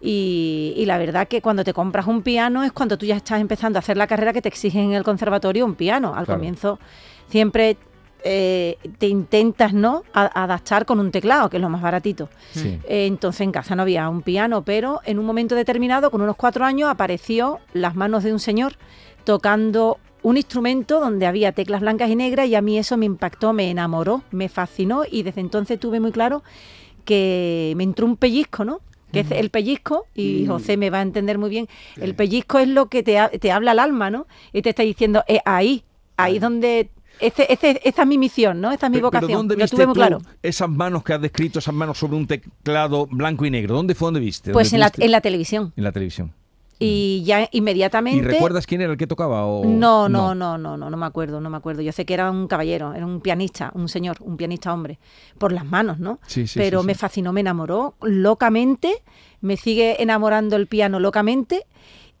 Y, 0.00 0.74
y 0.76 0.84
la 0.86 0.98
verdad 0.98 1.26
que 1.26 1.40
cuando 1.40 1.64
te 1.64 1.72
compras 1.72 2.06
un 2.06 2.22
piano 2.22 2.64
es 2.64 2.72
cuando 2.72 2.98
tú 2.98 3.06
ya 3.06 3.16
estás 3.16 3.40
empezando 3.40 3.78
a 3.78 3.80
hacer 3.80 3.96
la 3.96 4.06
carrera 4.06 4.32
que 4.32 4.42
te 4.42 4.48
exigen 4.48 4.86
en 4.90 4.92
el 4.92 5.04
conservatorio 5.04 5.64
un 5.64 5.74
piano. 5.74 6.14
Al 6.14 6.24
Claro. 6.26 6.38
comienzo 6.38 6.78
siempre 7.28 7.76
eh, 8.24 8.76
te 8.98 9.06
intentas 9.08 9.72
no 9.72 10.02
A- 10.12 10.42
adaptar 10.44 10.84
con 10.86 10.98
un 11.00 11.10
teclado, 11.10 11.48
que 11.50 11.56
es 11.58 11.60
lo 11.62 11.68
más 11.68 11.82
baratito. 11.82 12.28
Sí. 12.52 12.78
Eh, 12.88 13.06
entonces 13.06 13.42
en 13.42 13.52
casa 13.52 13.74
no 13.76 13.82
había 13.82 14.08
un 14.08 14.22
piano, 14.22 14.62
pero 14.64 15.00
en 15.04 15.18
un 15.18 15.24
momento 15.26 15.54
determinado, 15.54 16.10
con 16.10 16.20
unos 16.22 16.36
cuatro 16.36 16.64
años, 16.64 16.88
apareció 16.90 17.58
las 17.72 17.94
manos 17.94 18.24
de 18.24 18.32
un 18.32 18.40
señor 18.40 18.74
tocando 19.24 19.98
un 20.22 20.36
instrumento 20.36 21.00
donde 21.00 21.26
había 21.26 21.52
teclas 21.52 21.80
blancas 21.80 22.10
y 22.10 22.16
negras 22.16 22.48
y 22.48 22.54
a 22.56 22.60
mí 22.62 22.76
eso 22.78 22.96
me 22.96 23.06
impactó, 23.06 23.52
me 23.52 23.70
enamoró, 23.70 24.22
me 24.32 24.48
fascinó 24.48 25.02
y 25.10 25.22
desde 25.22 25.40
entonces 25.40 25.78
tuve 25.78 26.00
muy 26.00 26.10
claro 26.12 26.42
que 27.04 27.72
me 27.76 27.84
entró 27.84 28.06
un 28.06 28.16
pellizco, 28.16 28.64
¿no? 28.64 28.80
Que 29.12 29.20
es 29.20 29.30
el 29.30 29.48
pellizco, 29.48 30.04
y 30.14 30.44
José 30.46 30.76
me 30.76 30.90
va 30.90 30.98
a 30.98 31.02
entender 31.02 31.38
muy 31.38 31.48
bien, 31.48 31.66
el 31.96 32.14
pellizco 32.14 32.58
es 32.58 32.68
lo 32.68 32.90
que 32.90 33.02
te, 33.02 33.18
ha- 33.18 33.30
te 33.30 33.50
habla 33.50 33.70
al 33.70 33.78
alma, 33.78 34.10
¿no? 34.10 34.26
Y 34.52 34.60
te 34.60 34.68
está 34.68 34.82
diciendo, 34.82 35.24
eh, 35.28 35.40
ahí, 35.46 35.82
ahí 36.18 36.36
es 36.36 36.42
donde... 36.42 36.90
Ese, 37.20 37.52
ese- 37.52 37.80
esa 37.84 38.02
es 38.02 38.08
mi 38.08 38.18
misión, 38.18 38.60
¿no? 38.60 38.70
Esta 38.72 38.86
es 38.86 38.90
mi 38.90 38.96
pero 38.98 39.06
vocación. 39.08 39.32
¿dónde 39.32 39.56
viste 39.56 39.76
tuve 39.76 39.86
muy 39.86 39.94
tú 39.94 39.98
claro. 40.00 40.18
esas 40.42 40.68
manos 40.68 41.02
que 41.02 41.12
has 41.14 41.20
descrito, 41.20 41.58
esas 41.58 41.74
manos 41.74 41.98
sobre 41.98 42.16
un 42.16 42.26
teclado 42.26 43.06
blanco 43.06 43.44
y 43.44 43.50
negro? 43.50 43.74
¿Dónde 43.74 43.94
fue 43.94 44.06
donde 44.06 44.20
viste? 44.20 44.52
Pues 44.52 44.70
¿Dónde 44.70 44.86
en 44.86 44.92
la, 44.98 45.04
en 45.06 45.12
la 45.12 45.20
televisión. 45.20 45.72
En 45.76 45.84
la 45.84 45.92
televisión. 45.92 46.32
Y 46.80 47.24
ya 47.24 47.48
inmediatamente... 47.50 48.18
¿Y 48.20 48.22
recuerdas 48.22 48.64
quién 48.64 48.80
era 48.80 48.92
el 48.92 48.98
que 48.98 49.08
tocaba? 49.08 49.44
O... 49.46 49.64
No, 49.64 50.08
no, 50.08 50.32
no, 50.36 50.56
no, 50.56 50.76
no, 50.76 50.88
no 50.90 50.96
me 50.96 51.06
acuerdo, 51.06 51.40
no 51.40 51.50
me 51.50 51.56
acuerdo. 51.56 51.82
Yo 51.82 51.90
sé 51.90 52.06
que 52.06 52.14
era 52.14 52.30
un 52.30 52.46
caballero, 52.46 52.94
era 52.94 53.04
un 53.04 53.20
pianista, 53.20 53.72
un 53.74 53.88
señor, 53.88 54.18
un 54.20 54.36
pianista 54.36 54.72
hombre, 54.72 55.00
por 55.38 55.50
las 55.50 55.64
manos, 55.64 55.98
¿no? 55.98 56.20
Sí, 56.28 56.46
sí, 56.46 56.56
Pero 56.56 56.82
sí, 56.82 56.86
me 56.86 56.94
fascinó, 56.94 57.32
me 57.32 57.40
enamoró 57.40 57.94
locamente, 58.00 59.02
me 59.40 59.56
sigue 59.56 60.00
enamorando 60.00 60.54
el 60.54 60.68
piano 60.68 61.00
locamente. 61.00 61.66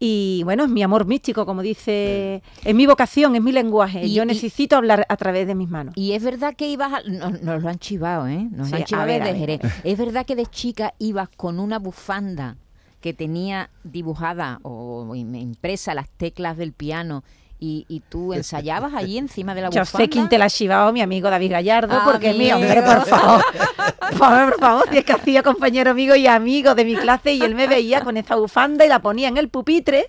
Y 0.00 0.42
bueno, 0.44 0.64
es 0.64 0.70
mi 0.70 0.82
amor 0.82 1.06
místico, 1.06 1.44
como 1.44 1.60
dice, 1.60 2.42
es 2.64 2.74
mi 2.74 2.86
vocación, 2.86 3.34
es 3.34 3.42
mi 3.42 3.50
lenguaje. 3.50 4.04
Y- 4.06 4.14
Yo 4.14 4.22
y- 4.22 4.26
necesito 4.26 4.76
hablar 4.76 5.04
a 5.08 5.16
través 5.16 5.46
de 5.48 5.54
mis 5.56 5.68
manos. 5.68 5.92
Y 5.96 6.12
es 6.12 6.22
verdad 6.22 6.54
que 6.54 6.68
ibas, 6.68 6.92
a- 6.92 7.02
nos, 7.08 7.42
nos 7.42 7.62
lo 7.62 7.68
han 7.68 7.78
chivado, 7.78 8.28
¿eh? 8.28 8.46
Nos 8.52 8.68
Sí, 8.68 8.76
han 8.76 8.84
chivado 8.84 9.06
ver, 9.08 9.22
ver. 9.24 9.36
Jerez. 9.36 9.60
Es 9.82 9.98
verdad 9.98 10.24
que 10.24 10.36
de 10.36 10.46
chica 10.46 10.94
ibas 10.98 11.28
con 11.30 11.58
una 11.58 11.78
bufanda 11.80 12.56
que 13.00 13.12
tenía 13.12 13.70
dibujada 13.84 14.60
o 14.62 15.04
im- 15.14 15.40
impresa 15.40 15.94
las 15.94 16.08
teclas 16.10 16.56
del 16.56 16.72
piano 16.72 17.24
y, 17.60 17.84
y 17.88 18.00
tú 18.00 18.34
ensayabas 18.34 18.94
allí 18.94 19.18
encima 19.18 19.54
de 19.54 19.62
la 19.62 19.70
Yo 19.70 19.80
bufanda. 19.80 20.04
sé 20.04 20.08
quién 20.08 20.28
te 20.28 20.38
la 20.38 20.44
ha 20.44 20.50
chivado, 20.50 20.92
mi 20.92 21.00
amigo 21.00 21.28
David 21.28 21.50
Gallardo, 21.52 22.00
porque 22.04 22.32
mi 22.34 22.50
Amigo. 22.50 22.68
hombre, 22.68 22.82
por 22.82 23.04
favor, 23.06 23.44
por 23.98 24.14
favor, 24.14 24.50
por 24.52 24.60
favor, 24.60 24.84
si 24.90 24.98
es 24.98 25.04
que 25.04 25.12
hacía 25.12 25.42
compañero 25.42 25.90
amigo 25.90 26.14
y 26.14 26.26
amigo 26.26 26.74
de 26.74 26.84
mi 26.84 26.94
clase 26.96 27.32
y 27.32 27.42
él 27.42 27.54
me 27.54 27.66
veía 27.66 28.02
con 28.02 28.16
esa 28.16 28.36
bufanda 28.36 28.84
y 28.84 28.88
la 28.88 29.00
ponía 29.00 29.28
en 29.28 29.36
el 29.38 29.48
pupitre 29.48 30.06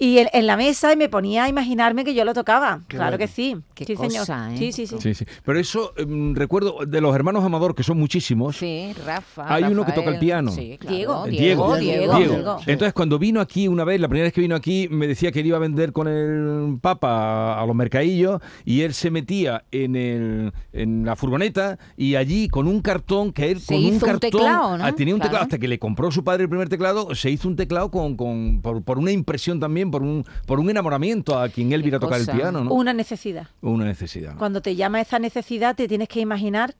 y 0.00 0.18
en, 0.18 0.28
en 0.32 0.46
la 0.46 0.56
mesa 0.56 0.92
y 0.92 0.96
me 0.96 1.08
ponía 1.08 1.44
a 1.44 1.48
imaginarme 1.48 2.04
que 2.04 2.14
yo 2.14 2.24
lo 2.24 2.32
tocaba. 2.34 2.80
Qué 2.88 2.96
claro 2.96 3.12
bueno. 3.12 3.18
que 3.18 3.28
sí. 3.28 3.56
Qué 3.74 3.84
sí, 3.84 3.94
señor. 3.94 4.20
cosa, 4.20 4.52
¿eh? 4.52 4.56
Sí, 4.58 4.72
sí, 4.72 4.86
sí. 4.86 4.96
Sí, 4.98 5.14
sí. 5.14 5.24
Pero 5.44 5.58
eso, 5.60 5.92
em, 5.96 6.34
recuerdo 6.34 6.78
de 6.86 7.00
los 7.00 7.14
hermanos 7.14 7.44
Amador, 7.44 7.74
que 7.74 7.82
son 7.82 7.98
muchísimos. 7.98 8.56
Sí, 8.56 8.92
Rafa. 9.06 9.52
Hay 9.54 9.64
uno 9.64 9.84
que 9.84 9.92
toca 9.92 10.10
el 10.10 10.18
piano. 10.18 10.50
Sí, 10.50 10.76
claro. 10.80 10.96
Diego. 10.96 11.24
Diego. 11.26 11.76
Diego, 11.76 12.16
Diego. 12.16 12.34
Diego. 12.34 12.56
Entonces, 12.66 12.94
cuando 12.94 13.18
vino 13.18 13.40
aquí 13.40 13.68
una 13.68 13.84
vez, 13.84 14.00
la 14.00 14.08
primera 14.08 14.24
vez 14.24 14.32
que 14.32 14.40
vino 14.40 14.56
aquí, 14.56 14.88
me 14.90 15.06
decía 15.06 15.30
que 15.32 15.40
él 15.40 15.46
iba 15.46 15.58
a 15.58 15.60
vender 15.60 15.92
con 15.92 16.08
el 16.08 16.78
Papa 16.80 17.60
a, 17.60 17.66
los 17.66 17.76
mercadillos 17.76 18.40
y 18.64 18.80
él 18.80 18.94
se 18.94 19.10
metía 19.10 19.64
en, 19.70 19.96
el, 19.96 20.52
en 20.72 21.04
la 21.04 21.14
furgoneta 21.14 21.78
y 21.96 22.14
allí 22.14 22.48
con 22.48 22.66
un 22.66 22.80
cartón 22.80 23.32
que 23.32 23.50
él 23.50 23.60
Se 23.60 23.74
con 23.74 23.76
un 23.76 23.82
hizo 23.82 23.94
un 23.94 24.00
cartón 24.00 24.20
teclado, 24.30 24.78
¿no? 24.78 24.84
ah, 24.84 24.92
tenía 24.92 25.14
un 25.14 25.20
Claro. 25.20 25.30
teclado 25.32 25.44
hasta 25.44 25.58
que 25.58 25.68
le 25.68 25.78
compró 25.78 26.10
su 26.10 26.24
padre 26.24 26.44
el 26.44 26.48
primer 26.48 26.68
teclado, 26.70 27.14
se 27.14 27.30
hizo 27.30 27.46
un 27.48 27.56
teclado 27.56 27.90
con, 27.90 28.16
con 28.16 28.62
por, 28.62 28.82
por 28.82 28.98
una 28.98 29.10
impresión 29.12 29.60
también, 29.60 29.89
por 29.90 30.02
un 30.02 30.24
por 30.46 30.60
un 30.60 30.70
enamoramiento 30.70 31.38
a 31.38 31.48
quien 31.48 31.72
él 31.72 31.82
viera 31.82 31.98
tocar 31.98 32.18
cosa. 32.20 32.32
el 32.32 32.38
piano, 32.38 32.64
¿no? 32.64 32.72
Una 32.72 32.92
necesidad. 32.92 33.48
Una 33.60 33.84
necesidad. 33.84 34.36
Cuando 34.36 34.60
te 34.62 34.76
llama 34.76 35.00
esa 35.00 35.18
necesidad, 35.18 35.74
te 35.76 35.88
tienes 35.88 36.08
que 36.08 36.20
imaginar, 36.20 36.74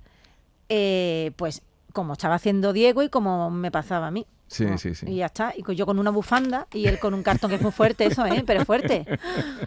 eh, 0.68 1.32
pues, 1.36 1.62
como 1.92 2.12
estaba 2.12 2.36
haciendo 2.36 2.72
Diego 2.72 3.02
y 3.02 3.08
como 3.08 3.50
me 3.50 3.70
pasaba 3.70 4.08
a 4.08 4.10
mí. 4.10 4.26
Sí, 4.46 4.64
¿no? 4.64 4.78
sí, 4.78 4.96
sí. 4.96 5.06
Y 5.08 5.16
ya 5.16 5.26
está. 5.26 5.52
Y 5.56 5.62
yo 5.76 5.86
con 5.86 6.00
una 6.00 6.10
bufanda 6.10 6.66
y 6.72 6.86
él 6.86 6.98
con 6.98 7.14
un 7.14 7.22
cartón 7.22 7.50
que 7.50 7.56
es 7.56 7.62
muy 7.62 7.70
fuerte, 7.70 8.06
eso, 8.06 8.26
¿eh? 8.26 8.42
Pero 8.44 8.60
es 8.60 8.66
fuerte. 8.66 9.06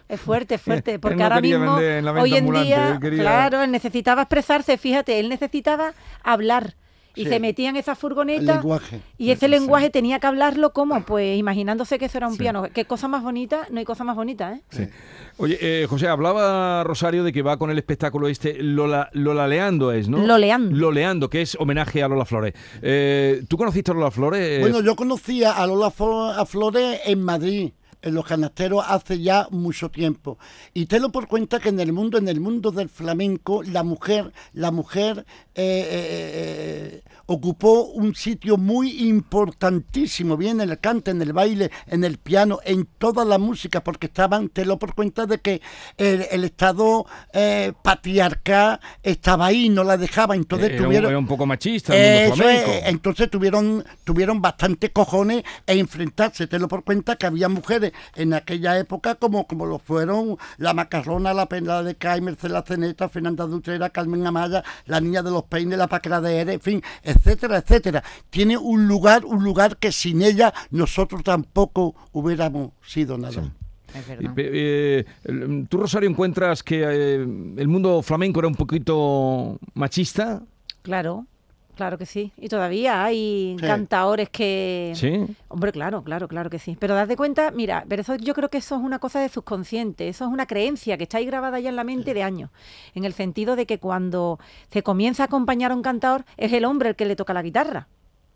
Es 0.08 0.20
fuerte, 0.20 0.56
es 0.56 0.60
fuerte. 0.60 0.98
Porque 0.98 1.16
no 1.16 1.24
ahora 1.24 1.40
mismo, 1.40 1.80
en 1.80 2.06
hoy 2.06 2.34
en 2.34 2.52
día, 2.52 2.98
quería- 3.00 3.22
claro, 3.22 3.62
él 3.62 3.70
necesitaba 3.70 4.22
expresarse. 4.22 4.76
Fíjate, 4.76 5.18
él 5.20 5.30
necesitaba 5.30 5.94
hablar. 6.22 6.74
Y 7.16 7.24
Sí. 7.24 7.28
se 7.30 7.38
metía 7.40 7.70
en 7.70 7.76
esa 7.76 7.94
furgoneta. 7.94 8.54
lenguaje. 8.56 9.00
Y 9.18 9.30
ese 9.30 9.46
lenguaje 9.48 9.88
tenía 9.90 10.18
que 10.18 10.26
hablarlo 10.26 10.72
como, 10.72 11.04
pues 11.04 11.38
imaginándose 11.38 11.98
que 11.98 12.06
eso 12.06 12.18
era 12.18 12.26
un 12.26 12.32
Sí. 12.34 12.40
piano. 12.40 12.64
Qué 12.74 12.84
cosa 12.86 13.06
más 13.08 13.22
bonita, 13.22 13.66
no 13.70 13.78
hay 13.78 13.84
cosa 13.84 14.02
más 14.04 14.16
bonita, 14.16 14.52
¿eh? 14.54 14.62
Sí. 14.70 14.88
Oye, 15.36 15.58
eh, 15.60 15.86
José, 15.88 16.08
hablaba 16.08 16.82
Rosario 16.84 17.24
de 17.24 17.32
que 17.32 17.42
va 17.42 17.56
con 17.56 17.70
el 17.70 17.78
espectáculo 17.78 18.28
este 18.28 18.60
Lola, 18.62 19.10
Lolaleando 19.12 19.92
es, 19.92 20.08
¿no? 20.08 20.18
Loleando. 20.18 20.76
Loleando, 20.76 21.30
que 21.30 21.42
es 21.42 21.56
homenaje 21.58 22.02
a 22.02 22.08
Lola 22.08 22.24
Flores. 22.24 22.54
Eh, 22.82 23.42
¿Tú 23.48 23.56
conociste 23.56 23.90
a 23.90 23.94
Lola 23.94 24.10
Flores? 24.10 24.60
Bueno, 24.60 24.80
yo 24.80 24.94
conocía 24.96 25.52
a 25.52 25.66
Lola 25.66 25.90
Flores 25.90 27.00
en 27.06 27.22
Madrid, 27.22 27.72
los 28.10 28.24
canasteros, 28.24 28.84
hace 28.86 29.20
ya 29.20 29.46
mucho 29.50 29.90
tiempo. 29.90 30.38
Y 30.72 30.86
te 30.86 31.00
lo 31.00 31.10
por 31.10 31.28
cuenta 31.28 31.60
que 31.60 31.70
en 31.70 31.80
el 31.80 31.92
mundo, 31.92 32.18
en 32.18 32.28
el 32.28 32.40
mundo 32.40 32.70
del 32.70 32.88
flamenco, 32.88 33.62
la 33.62 33.82
mujer, 33.82 34.32
la 34.52 34.70
mujer 34.70 35.24
eh, 35.54 35.64
eh, 35.64 37.00
eh, 37.00 37.02
ocupó 37.26 37.84
un 37.84 38.14
sitio 38.14 38.56
muy 38.56 39.06
importantísimo, 39.08 40.36
bien 40.36 40.60
en 40.60 40.70
el 40.70 40.78
cante, 40.78 41.10
en 41.10 41.22
el 41.22 41.32
baile, 41.32 41.70
en 41.86 42.04
el 42.04 42.18
piano, 42.18 42.58
en 42.64 42.86
toda 42.98 43.24
la 43.24 43.38
música, 43.38 43.82
porque 43.82 44.06
estaban, 44.06 44.48
te 44.48 44.64
lo 44.64 44.78
por 44.78 44.94
cuenta 44.94 45.26
de 45.26 45.38
que 45.38 45.62
el, 45.96 46.26
el 46.30 46.44
Estado 46.44 47.06
eh, 47.32 47.72
patriarcal 47.82 48.80
estaba 49.02 49.46
ahí, 49.46 49.68
no 49.68 49.84
la 49.84 49.96
dejaba, 49.96 50.34
entonces 50.34 50.70
era, 50.70 50.78
un, 50.78 50.84
tuvieron... 50.84 51.10
era 51.10 51.18
un 51.18 51.26
poco 51.26 51.46
machista 51.46 51.96
el 51.96 52.28
mundo 52.28 52.34
Eso 52.34 52.42
flamenco. 52.42 52.70
es, 52.70 52.82
entonces 52.86 53.30
tuvieron, 53.30 53.84
tuvieron 54.04 54.42
bastante 54.42 54.90
cojones 54.90 55.44
e 55.66 55.78
enfrentarse. 55.78 56.46
Te 56.46 56.58
lo 56.58 56.68
por 56.68 56.84
cuenta 56.84 57.16
que 57.16 57.26
había 57.26 57.48
mujeres 57.48 57.92
en 58.14 58.34
aquella 58.34 58.78
época 58.78 59.14
como, 59.16 59.46
como 59.46 59.66
lo 59.66 59.78
fueron 59.78 60.36
la 60.58 60.74
Macarrona, 60.74 61.34
la 61.34 61.46
Pena 61.46 61.82
de 61.82 61.94
Cay, 61.94 62.20
Mercedes 62.20 62.62
Ceneta, 62.66 63.08
Fernanda 63.08 63.46
Dutrera, 63.46 63.90
Carmen 63.90 64.26
Amaya, 64.26 64.62
la 64.86 65.00
Niña 65.00 65.22
de 65.22 65.30
los 65.30 65.44
Peines, 65.44 65.78
la 65.78 65.86
Paquera 65.86 66.20
de 66.20 66.38
Eres, 66.40 66.54
en 66.56 66.60
fin, 66.60 66.82
etcétera, 67.02 67.58
etcétera. 67.58 68.02
Tiene 68.30 68.56
un 68.56 68.86
lugar, 68.88 69.24
un 69.24 69.42
lugar 69.44 69.76
que 69.76 69.92
sin 69.92 70.22
ella 70.22 70.52
nosotros 70.70 71.22
tampoco 71.22 71.94
hubiéramos 72.12 72.70
sido 72.86 73.18
nada. 73.18 73.52
Es 73.94 74.04
Y, 74.06 74.08
verdad. 74.08 74.34
pe- 74.34 74.50
eh, 74.52 75.04
¿Tú, 75.68 75.76
Rosario, 75.78 76.08
encuentras 76.10 76.62
que 76.62 76.82
eh, 76.84 77.14
el 77.22 77.68
mundo 77.68 78.02
flamenco 78.02 78.40
era 78.40 78.48
un 78.48 78.56
poquito 78.56 79.58
machista? 79.74 80.42
Claro, 80.82 81.26
claro 81.74 81.98
que 81.98 82.06
sí. 82.06 82.32
Y 82.36 82.48
todavía 82.48 83.04
hay 83.04 83.56
Sí. 83.60 83.66
cantaores 83.66 84.28
que... 84.30 84.92
Sí. 84.94 85.24
Hombre, 85.48 85.72
claro, 85.72 86.02
claro, 86.02 86.28
claro 86.28 86.50
que 86.50 86.58
sí. 86.58 86.76
Pero 86.78 86.94
date 86.94 87.16
cuenta, 87.16 87.50
mira, 87.50 87.84
pero 87.88 88.02
eso 88.02 88.14
yo 88.16 88.34
creo 88.34 88.48
que 88.50 88.58
eso 88.58 88.76
es 88.76 88.80
una 88.82 88.98
cosa 88.98 89.20
de 89.20 89.28
subconsciente, 89.28 90.08
eso 90.08 90.24
es 90.24 90.30
una 90.30 90.46
creencia 90.46 90.96
que 90.96 91.04
está 91.04 91.18
ahí 91.18 91.26
grabada 91.26 91.60
ya 91.60 91.68
en 91.70 91.76
la 91.76 91.84
mente 91.84 92.14
de 92.14 92.22
años, 92.22 92.50
en 92.94 93.04
el 93.04 93.12
sentido 93.12 93.56
de 93.56 93.66
que 93.66 93.78
cuando 93.78 94.38
se 94.70 94.82
comienza 94.82 95.24
a 95.24 95.26
acompañar 95.26 95.72
a 95.72 95.74
un 95.74 95.82
cantador 95.82 96.24
es 96.36 96.52
el 96.52 96.64
hombre 96.64 96.90
el 96.90 96.96
que 96.96 97.04
le 97.06 97.16
toca 97.16 97.32
la 97.34 97.42
guitarra, 97.42 97.88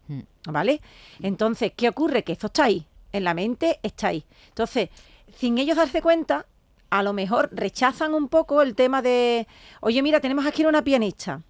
Mm. 0.08 0.20
¿vale? 0.50 0.80
Entonces, 1.20 1.72
¿qué 1.76 1.88
ocurre? 1.90 2.24
Que 2.24 2.32
esto 2.32 2.46
está 2.46 2.64
ahí, 2.64 2.86
en 3.12 3.24
la 3.24 3.34
mente 3.34 3.78
está 3.82 4.08
ahí. 4.08 4.24
Entonces, 4.48 4.88
sin 5.36 5.58
ellos 5.58 5.76
darse 5.76 6.00
cuenta, 6.00 6.46
a 6.88 7.02
lo 7.02 7.12
mejor 7.12 7.50
rechazan 7.52 8.14
un 8.14 8.28
poco 8.28 8.62
el 8.62 8.74
tema 8.74 9.02
de, 9.02 9.46
oye, 9.82 10.00
mira, 10.02 10.20
tenemos 10.20 10.46
aquí 10.46 10.64
una 10.64 10.82
pianista. 10.82 11.42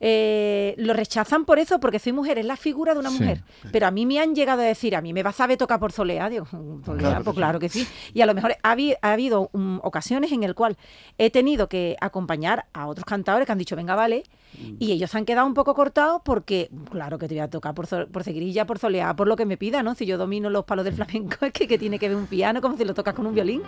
Eh, 0.00 0.74
lo 0.78 0.92
rechazan 0.92 1.44
por 1.44 1.58
eso, 1.58 1.80
porque 1.80 1.98
soy 1.98 2.12
mujer, 2.12 2.38
es 2.38 2.44
la 2.44 2.56
figura 2.56 2.92
de 2.94 3.00
una 3.00 3.10
Sí. 3.10 3.18
mujer. 3.20 3.42
Pero 3.72 3.86
a 3.86 3.90
mí 3.90 4.04
me 4.04 4.20
han 4.20 4.34
llegado 4.34 4.60
a 4.62 4.64
decir, 4.64 4.94
a 4.94 5.00
mí 5.00 5.12
me 5.12 5.22
va 5.22 5.30
a 5.30 5.32
saber 5.32 5.56
tocar 5.56 5.80
por 5.80 5.92
solea. 5.92 6.28
Digo, 6.28 6.46
solea, 6.84 6.84
Claro 6.84 7.18
que 7.18 7.24
pues 7.24 7.34
sí. 7.34 7.38
claro 7.38 7.58
que 7.58 7.68
sí. 7.68 7.88
Y 8.12 8.20
a 8.20 8.26
lo 8.26 8.34
mejor 8.34 8.56
ha, 8.62 8.74
habi- 8.76 8.96
ha 9.00 9.12
habido 9.12 9.50
mm, 9.52 9.78
ocasiones 9.82 10.32
en 10.32 10.42
el 10.42 10.54
cual 10.54 10.76
he 11.18 11.30
tenido 11.30 11.68
que 11.68 11.96
acompañar 12.00 12.66
a 12.74 12.86
otros 12.88 13.04
cantadores 13.06 13.46
que 13.46 13.52
han 13.52 13.58
dicho, 13.58 13.76
venga, 13.76 13.94
vale. 13.94 14.24
Mm. 14.58 14.74
Y 14.78 14.92
ellos 14.92 15.10
se 15.10 15.18
han 15.18 15.24
quedado 15.24 15.46
un 15.46 15.54
poco 15.54 15.74
cortados 15.74 16.20
porque, 16.24 16.70
claro 16.90 17.18
que 17.18 17.28
te 17.28 17.34
voy 17.34 17.40
a 17.42 17.48
tocar 17.50 17.74
por, 17.74 17.86
so- 17.86 18.06
por 18.08 18.22
seguirilla, 18.22 18.66
por 18.66 18.78
soleá, 18.78 19.14
por 19.16 19.26
lo 19.28 19.36
que 19.36 19.46
me 19.46 19.56
pida, 19.56 19.82
¿no? 19.82 19.94
Si 19.94 20.04
yo 20.04 20.18
domino 20.18 20.50
los 20.50 20.64
palos 20.64 20.84
del 20.84 20.94
flamenco, 20.94 21.36
es 21.46 21.52
que, 21.52 21.66
que 21.66 21.78
tiene 21.78 21.98
que 21.98 22.08
ver 22.08 22.16
un 22.16 22.26
piano 22.26 22.60
como 22.60 22.76
si 22.76 22.84
lo 22.84 22.92
tocas 22.94 23.14
con 23.14 23.26
un 23.26 23.34
violín. 23.34 23.62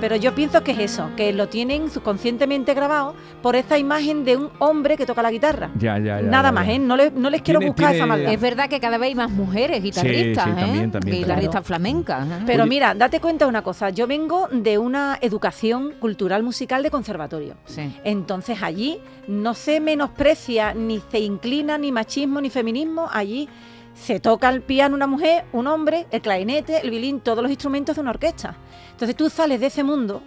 Pero 0.00 0.14
yo 0.14 0.34
pienso 0.34 0.62
que 0.62 0.72
es 0.72 0.78
eso, 0.78 1.08
que 1.16 1.32
lo 1.32 1.48
tienen 1.48 1.90
subconscientemente 1.90 2.74
grabado 2.74 3.14
por 3.42 3.56
esta 3.56 3.78
imagen 3.78 4.24
de 4.24 4.36
un 4.36 4.50
hombre 4.58 4.96
que 4.96 5.06
toca 5.06 5.22
la 5.22 5.30
guitarra. 5.30 5.55
Ya, 5.78 5.98
ya, 5.98 6.20
ya. 6.20 6.22
Nada 6.22 6.48
ya, 6.48 6.52
más. 6.52 6.68
¿eh? 6.68 6.78
No, 6.78 6.96
le- 6.96 7.10
no 7.10 7.30
les 7.30 7.42
quiero 7.42 7.60
Tiene- 7.60 7.70
buscar 7.72 7.86
esa 7.94 8.04
tiene- 8.04 8.06
maldad. 8.08 8.32
Es 8.32 8.40
verdad 8.40 8.68
que 8.68 8.80
cada 8.80 8.98
vez 8.98 9.08
hay 9.08 9.14
más 9.14 9.30
mujeres 9.30 9.82
guitarristas, 9.82 10.44
sí, 10.44 10.50
¿eh? 10.50 10.54
también, 10.54 10.90
también, 10.90 11.16
guitarristas 11.18 11.66
flamencas. 11.66 12.26
¿eh? 12.28 12.42
Pero 12.46 12.62
Oye. 12.64 12.70
mira, 12.70 12.94
date 12.94 13.20
cuenta 13.20 13.44
de 13.44 13.48
una 13.48 13.62
cosa, 13.62 13.90
yo 13.90 14.06
vengo 14.06 14.48
de 14.52 14.78
una 14.78 15.18
educación 15.20 15.92
cultural 15.98 16.42
musical 16.42 16.82
de 16.82 16.90
conservatorio. 16.90 17.54
Sí. 17.66 17.96
Entonces 18.04 18.62
allí 18.62 18.98
no 19.28 19.54
se 19.54 19.80
menosprecia, 19.80 20.74
ni 20.74 21.00
se 21.10 21.18
inclina, 21.20 21.78
ni 21.78 21.92
machismo, 21.92 22.40
ni 22.40 22.50
feminismo, 22.50 23.08
allí 23.12 23.48
se 23.94 24.20
toca 24.20 24.50
el 24.50 24.60
piano 24.60 24.94
una 24.94 25.06
mujer, 25.06 25.44
un 25.52 25.66
hombre, 25.66 26.06
el 26.10 26.20
clarinete, 26.20 26.80
el 26.82 26.90
violín, 26.90 27.20
todos 27.20 27.42
los 27.42 27.50
instrumentos 27.50 27.94
de 27.96 28.02
una 28.02 28.10
orquesta. 28.10 28.54
Entonces 28.90 29.16
tú 29.16 29.30
sales 29.30 29.58
de 29.60 29.66
ese 29.66 29.82
mundo 29.82 30.22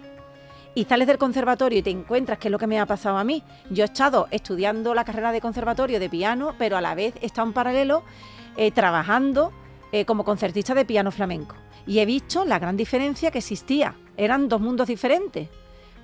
y 0.74 0.84
sales 0.84 1.06
del 1.08 1.18
conservatorio 1.18 1.78
y 1.78 1.82
te 1.82 1.90
encuentras, 1.90 2.38
que 2.38 2.48
es 2.48 2.52
lo 2.52 2.58
que 2.58 2.66
me 2.66 2.78
ha 2.78 2.86
pasado 2.86 3.18
a 3.18 3.24
mí. 3.24 3.42
Yo 3.70 3.82
he 3.82 3.86
estado 3.86 4.28
estudiando 4.30 4.94
la 4.94 5.04
carrera 5.04 5.32
de 5.32 5.40
conservatorio 5.40 5.98
de 6.00 6.08
piano, 6.08 6.54
pero 6.58 6.76
a 6.76 6.80
la 6.80 6.94
vez 6.94 7.14
he 7.20 7.26
estado 7.26 7.46
en 7.48 7.52
paralelo 7.54 8.02
eh, 8.56 8.70
trabajando 8.70 9.52
eh, 9.92 10.04
como 10.04 10.24
concertista 10.24 10.74
de 10.74 10.84
piano 10.84 11.10
flamenco. 11.10 11.56
Y 11.86 11.98
he 11.98 12.06
visto 12.06 12.44
la 12.44 12.58
gran 12.58 12.76
diferencia 12.76 13.30
que 13.30 13.38
existía. 13.38 13.94
Eran 14.16 14.48
dos 14.48 14.60
mundos 14.60 14.86
diferentes. 14.86 15.48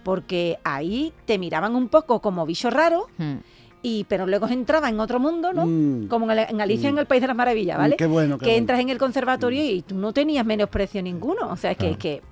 Porque 0.04 0.58
ahí 0.64 1.12
te 1.25 1.38
miraban 1.38 1.75
un 1.75 1.88
poco 1.88 2.20
como 2.20 2.46
bicho 2.46 2.70
raro, 2.70 3.08
Hmm. 3.18 3.37
y, 3.82 4.04
pero 4.04 4.26
luego 4.26 4.46
entraba 4.49 4.88
en 4.88 4.99
otro 5.00 5.18
mundo, 5.20 5.52
¿no? 5.52 5.64
Mm. 5.66 6.08
Como 6.08 6.30
en, 6.30 6.38
el- 6.38 6.46
en 6.50 6.61
Alicia 6.61 6.88
en 6.88 6.94
Mm. 6.96 6.99
el 6.99 7.06
País 7.06 7.20
de 7.20 7.26
las 7.28 7.37
Maravillas, 7.37 7.76
Mm, 7.76 7.80
¿vale? 7.80 7.96
qué 7.96 8.06
bueno, 8.06 8.38
qué 8.38 8.44
que 8.44 8.50
bueno. 8.50 8.58
entras 8.58 8.80
en 8.80 8.88
el 8.90 8.99
conservatorio 8.99 9.62
y 9.64 9.82
tú 9.82 9.94
no 9.96 10.12
tenías 10.12 10.44
menosprecio 10.46 11.02
ninguno. 11.02 11.49
O 11.50 11.56
sea, 11.56 11.73
es 11.73 11.76
que, 11.76 11.87
Claro. 11.87 11.99
que 11.99 12.23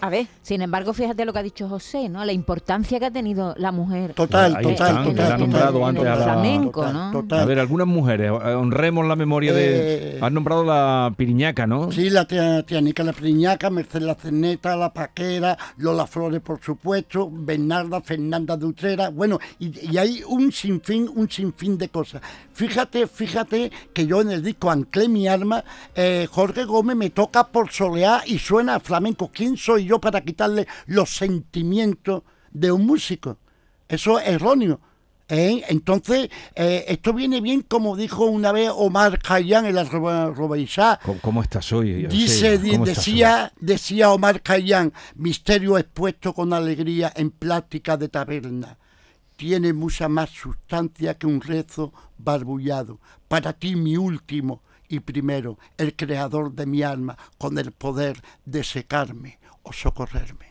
a 0.00 0.08
ver, 0.10 0.26
Sin 0.42 0.62
embargo, 0.62 0.92
fíjate 0.92 1.24
lo 1.24 1.32
que 1.32 1.38
ha 1.40 1.42
dicho 1.42 1.68
José, 1.68 2.08
¿no? 2.08 2.24
La 2.24 2.32
importancia 2.32 2.98
que 2.98 3.06
ha 3.06 3.10
tenido 3.10 3.54
la 3.58 3.72
mujer. 3.72 4.14
Total, 4.14 4.56
Ahí 4.56 4.62
total, 4.64 4.88
están, 4.88 5.04
total. 5.04 5.40
nombrado 5.40 5.86
antes 5.86 6.06
a 6.06 6.16
la- 6.16 6.24
flamenco, 6.24 6.80
total, 6.82 6.92
¿no? 6.94 7.10
total. 7.12 7.40
A 7.40 7.44
ver, 7.44 7.58
algunas 7.58 7.86
mujeres, 7.86 8.30
eh, 8.30 8.54
honremos 8.54 9.06
la 9.06 9.16
memoria 9.16 9.52
de... 9.52 10.16
Eh, 10.16 10.18
Has 10.22 10.32
nombrado 10.32 10.64
la 10.64 11.12
piriñaca, 11.16 11.66
¿no? 11.66 11.90
Sí, 11.92 12.10
la 12.10 12.26
Tianica 12.26 13.02
la 13.04 13.12
Priñaca, 13.12 13.70
Mercedes 13.70 14.06
la 14.06 14.14
Cerneta, 14.14 14.76
la 14.76 14.92
Paquera, 14.92 15.56
Lola 15.78 16.06
Flores, 16.06 16.40
por 16.40 16.60
supuesto, 16.60 17.28
Bernarda, 17.32 18.00
Fernanda 18.00 18.56
de 18.56 18.66
Utrera, 18.66 19.08
bueno, 19.10 19.38
y, 19.58 19.90
y 19.92 19.98
hay 19.98 20.22
un 20.28 20.52
sinfín, 20.52 21.10
un 21.14 21.28
sinfín 21.30 21.76
de 21.78 21.88
cosas. 21.88 22.22
Fíjate, 22.52 23.06
fíjate 23.06 23.70
que 23.92 24.06
yo 24.06 24.20
en 24.20 24.30
el 24.32 24.42
disco 24.42 24.70
Anclé 24.70 25.08
mi 25.08 25.28
arma, 25.28 25.62
eh, 25.94 26.26
Jorge 26.30 26.64
Gómez 26.64 26.96
me 26.96 27.10
toca 27.10 27.44
por 27.46 27.70
solear 27.70 28.22
y 28.26 28.38
suena 28.38 28.76
a 28.76 28.80
flamenco. 28.80 29.30
¿Quién 29.32 29.56
soy 29.56 29.87
yo 29.88 30.00
para 30.00 30.20
quitarle 30.22 30.66
los 30.86 31.10
sentimientos 31.10 32.22
de 32.50 32.70
un 32.72 32.86
músico? 32.86 33.38
Eso 33.88 34.18
es 34.18 34.28
erróneo. 34.28 34.80
¿eh? 35.28 35.62
Entonces, 35.68 36.30
eh, 36.54 36.84
esto 36.88 37.12
viene 37.12 37.40
bien, 37.40 37.62
como 37.62 37.96
dijo 37.96 38.24
una 38.26 38.52
vez 38.52 38.70
Omar 38.74 39.18
Khayyam 39.18 39.66
en 39.66 39.74
la 39.74 39.84
Roba- 39.84 40.30
Robaisá, 40.34 40.98
¿Cómo, 41.04 41.20
cómo 41.20 41.42
estás 41.42 41.72
hoy? 41.72 42.06
Dice, 42.06 42.58
di- 42.58 42.72
¿Cómo 42.72 42.84
estás 42.86 43.04
decía, 43.04 43.52
decía 43.60 44.10
Omar 44.12 44.42
Khayyam, 44.42 44.90
misterio 45.16 45.76
expuesto 45.78 46.32
con 46.32 46.52
alegría 46.52 47.12
en 47.14 47.30
plática 47.30 47.96
de 47.96 48.08
taberna. 48.08 48.78
Tiene 49.36 49.72
mucha 49.72 50.08
más 50.08 50.30
sustancia 50.30 51.14
que 51.18 51.26
un 51.26 51.40
rezo 51.40 51.92
barbullado. 52.18 52.98
Para 53.28 53.52
ti 53.52 53.76
mi 53.76 53.96
último 53.96 54.62
y 54.88 55.00
primero, 55.00 55.58
el 55.76 55.94
creador 55.94 56.52
de 56.54 56.64
mi 56.66 56.82
alma, 56.82 57.16
con 57.36 57.58
el 57.58 57.72
poder 57.72 58.20
de 58.46 58.64
secarme 58.64 59.38
o 59.62 59.72
socorrerme. 59.72 60.46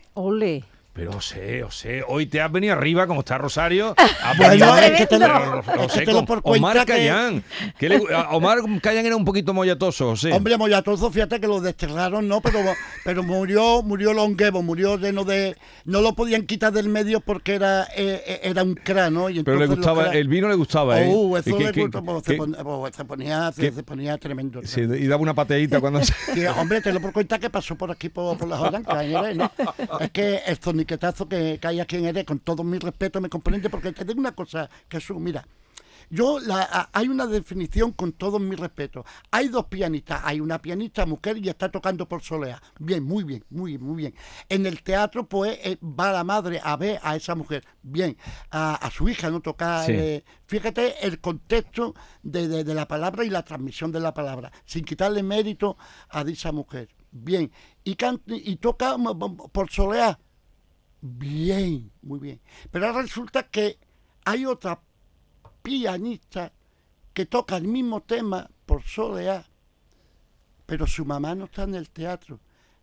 Pero 0.98 1.12
José, 1.12 1.62
José, 1.62 2.02
hoy 2.08 2.26
te 2.26 2.40
has 2.40 2.50
venido 2.50 2.72
arriba 2.72 3.06
como 3.06 3.20
está 3.20 3.38
Rosario. 3.38 3.94
Que 4.96 5.06
te 5.06 6.12
lo- 6.12 6.26
con 6.26 6.40
Omar 6.42 6.84
Cayán. 6.84 7.44
¿Qué 7.78 7.88
le- 7.88 8.02
a 8.12 8.30
Omar 8.30 8.58
Cayán 8.82 9.06
era 9.06 9.14
un 9.14 9.24
poquito 9.24 9.54
mollatoso, 9.54 10.08
José. 10.10 10.32
Hombre, 10.32 10.56
Mollatoso, 10.56 11.08
fíjate 11.12 11.38
que 11.40 11.46
lo 11.46 11.60
desterraron, 11.60 12.26
¿no? 12.26 12.40
Pero, 12.40 12.58
pero 13.04 13.22
murió, 13.22 13.80
murió 13.82 14.12
longevo, 14.12 14.60
murió 14.62 14.96
lleno 14.96 15.22
de... 15.24 15.56
No 15.84 16.00
lo 16.00 16.14
podían 16.14 16.46
quitar 16.46 16.72
del 16.72 16.88
medio 16.88 17.20
porque 17.20 17.54
era, 17.54 17.84
eh, 17.96 18.20
eh, 18.26 18.40
era 18.42 18.64
un 18.64 18.74
cráneo. 18.74 19.30
Y 19.30 19.44
pero 19.44 19.56
le 19.58 19.66
gustaba, 19.66 20.08
cra- 20.10 20.16
el 20.16 20.26
vino 20.26 20.48
le 20.48 20.56
gustaba, 20.56 21.00
¿eh? 21.00 21.06
¿Y 21.08 21.10
eso 21.12 21.58
le 21.58 21.72
pues, 21.72 22.24
se, 22.24 22.34
pues, 22.36 22.96
se 22.96 23.04
ponía, 23.04 23.52
se, 23.52 23.70
se 23.70 23.82
ponía 23.84 24.18
tremendo. 24.18 24.60
sí, 24.64 24.80
y 24.80 25.06
daba 25.06 25.22
una 25.22 25.34
pateadita 25.34 25.80
cuando 25.80 26.02
se... 26.04 26.12
Sí, 26.34 26.44
hombre, 26.46 26.80
te 26.80 26.92
lo 26.92 27.00
por 27.00 27.12
cuenta 27.12 27.38
que 27.38 27.50
pasó 27.50 27.76
por 27.76 27.92
aquí, 27.92 28.08
por, 28.08 28.36
por 28.36 28.48
la 28.48 28.56
Joranca, 28.56 29.04
en 29.04 29.12
Jerez, 29.12 29.36
¿no? 29.36 29.52
Es 30.00 30.10
que 30.10 30.38
el 30.46 30.58
zoniquetazo 30.88 31.28
que, 31.28 31.58
que 31.60 31.68
hay 31.68 31.80
aquí 31.80 31.96
en 31.96 32.04
Jerez, 32.04 32.24
con 32.24 32.38
todo 32.40 32.64
mi 32.64 32.78
respeto, 32.78 33.20
me 33.20 33.28
comprende, 33.28 33.68
porque 33.70 33.92
te 33.92 34.04
digo 34.04 34.18
una 34.20 34.32
cosa, 34.32 34.68
Jesús, 34.90 35.18
mira, 35.20 35.46
yo, 36.10 36.38
la, 36.40 36.62
a- 36.62 36.88
hay 36.94 37.08
una 37.08 37.26
definición 37.26 37.92
con 37.92 38.12
todo 38.12 38.38
mi 38.38 38.56
respeto. 38.56 39.04
Hay 39.30 39.48
dos 39.48 39.66
pianistas, 39.66 40.22
hay 40.24 40.40
una 40.40 40.58
pianista 40.58 41.04
mujer 41.04 41.36
y 41.36 41.50
está 41.50 41.70
tocando 41.70 42.08
por 42.08 42.22
solea. 42.22 42.62
Bien, 42.78 43.02
muy 43.04 43.24
bien, 43.24 43.44
muy 43.50 43.72
bien, 43.72 43.82
muy 43.84 43.96
bien. 43.96 44.14
En 44.48 44.64
el 44.64 44.82
teatro, 44.82 45.28
pues, 45.28 45.58
eh, 45.62 45.76
va 45.82 46.10
la 46.12 46.24
madre 46.24 46.60
a 46.64 46.76
ver 46.78 46.98
a 47.02 47.14
esa 47.14 47.34
mujer. 47.34 47.62
Bien, 47.82 48.16
a, 48.50 48.76
a 48.76 48.90
su 48.90 49.06
hija, 49.10 49.28
¿no? 49.28 49.40
Tocar, 49.42 49.84
Sí. 49.84 49.92
eh, 49.94 50.24
fíjate 50.46 51.06
el 51.06 51.20
contexto 51.20 51.94
de, 52.22 52.48
de- 52.48 52.64
de 52.64 52.74
la 52.74 52.88
palabra 52.88 53.24
y 53.24 53.28
la 53.30 53.42
transmisión 53.44 53.92
de 53.92 54.00
la 54.00 54.14
palabra, 54.14 54.50
sin 54.64 54.84
quitarle 54.86 55.22
mérito 55.22 55.76
a 56.08 56.22
esa 56.22 56.52
mujer. 56.52 56.88
Bien, 57.10 57.50
y, 57.84 57.96
can- 57.96 58.22
y 58.26 58.56
toca 58.56 58.94
m- 58.94 59.10
m- 59.10 59.36
por 59.52 59.70
soleá. 59.70 60.18
Bien, 61.00 61.90
muy 62.02 62.18
bien. 62.18 62.40
Pero 62.70 62.92
resulta 62.92 63.48
que 63.48 63.78
hay 64.24 64.46
otra 64.46 64.80
pianista 65.62 66.52
que 67.14 67.26
toca 67.26 67.56
el 67.56 67.64
mismo 67.68 68.02
tema 68.02 68.50
por 68.66 68.82
soleá, 68.82 69.44
pero 70.66 70.86
su 70.86 71.04
mamá 71.04 71.34
no 71.34 71.46
está 71.46 71.62
en 71.64 71.74
el 71.74 71.90
teatro, 71.90 72.40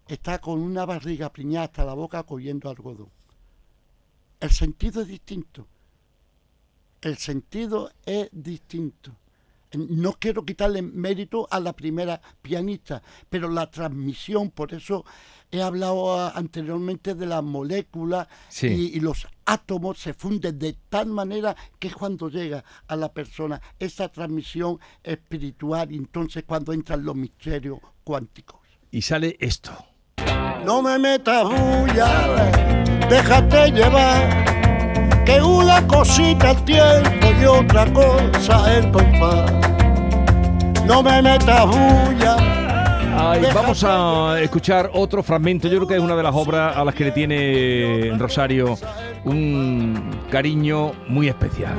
está 0.08 0.39
con 0.39 0.62
una 0.62 0.86
barriga 0.86 1.32
priñada 1.32 1.65
hasta 1.65 1.86
la 1.86 1.93
boca 1.93 2.23
cogiendo 2.23 2.69
algodón. 2.69 3.10
El 4.39 4.51
sentido 4.51 5.01
es 5.01 5.08
distinto. 5.08 5.67
El 7.01 7.17
sentido 7.17 7.91
es 8.06 8.30
distinto. 8.32 9.15
No 9.77 10.13
quiero 10.13 10.45
quitarle 10.45 10.81
mérito 10.81 11.47
a 11.51 11.59
la 11.59 11.73
primera 11.73 12.21
pianista, 12.41 13.01
pero 13.29 13.49
la 13.49 13.69
transmisión, 13.69 14.51
por 14.51 14.73
eso 14.73 15.05
he 15.51 15.61
hablado 15.61 16.19
ah, 16.19 16.33
anteriormente 16.35 17.13
de 17.15 17.25
las 17.25 17.43
moléculas 17.43 18.27
Sí. 18.49 18.67
y, 18.67 18.97
y 18.97 18.99
los 18.99 19.27
átomos 19.45 19.99
se 19.99 20.13
funden 20.13 20.57
de 20.57 20.75
tal 20.89 21.07
manera 21.07 21.55
que 21.79 21.91
cuando 21.91 22.29
llega 22.29 22.63
a 22.88 22.95
la 22.95 23.13
persona 23.13 23.61
esa 23.79 24.09
transmisión 24.09 24.79
espiritual 25.03 25.93
entonces 25.93 26.43
cuando 26.45 26.73
entran 26.73 27.03
los 27.05 27.15
misterios 27.15 27.79
cuánticos. 28.03 28.59
Y 28.91 29.01
sale 29.01 29.38
esto. 29.39 29.71
No 30.65 30.81
me 30.81 30.97
metas 30.97 31.43
bulla, 31.43 32.49
déjate 33.09 33.71
llevar, 33.71 34.64
que 35.25 35.41
una 35.41 35.85
cosita 35.88 36.51
el 36.51 36.63
tiempo 36.63 37.27
y 37.41 37.45
otra 37.45 37.85
cosa 37.91 38.77
el 38.77 38.91
compás. 38.91 39.51
No 40.85 41.01
me 41.01 41.21
metas 41.21 41.65
bulla. 41.65 42.38
Ay, 43.17 43.41
vamos 43.53 43.83
a 43.83 44.39
escuchar 44.41 44.91
otro 44.93 45.23
fragmento. 45.23 45.67
Yo 45.67 45.77
creo 45.77 45.88
que 45.88 45.95
es 45.95 46.01
una 46.01 46.15
de 46.15 46.23
las 46.23 46.35
obras 46.35 46.75
a 46.75 46.83
las 46.83 46.93
que 46.93 47.05
le 47.05 47.11
tiene 47.11 48.11
Rosario 48.17 48.77
un 49.23 50.19
cariño 50.29 50.91
muy 51.07 51.27
especial. 51.27 51.75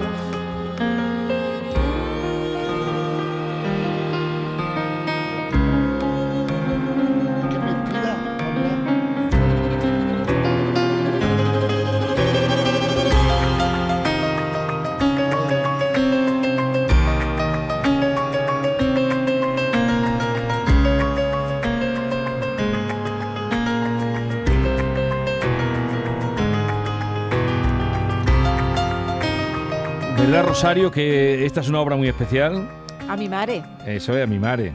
Rosario, 30.57 30.91
que 30.91 31.45
esta 31.45 31.61
es 31.61 31.69
una 31.69 31.83
obra 31.83 31.97
muy 31.97 32.09
especial? 32.09 32.67
A 33.11 33.15
mi 33.15 33.29
madre. 33.29 33.63
Eso 33.87 34.17
es, 34.17 34.25
a 34.25 34.27
mi 34.27 34.39
madre. 34.39 34.73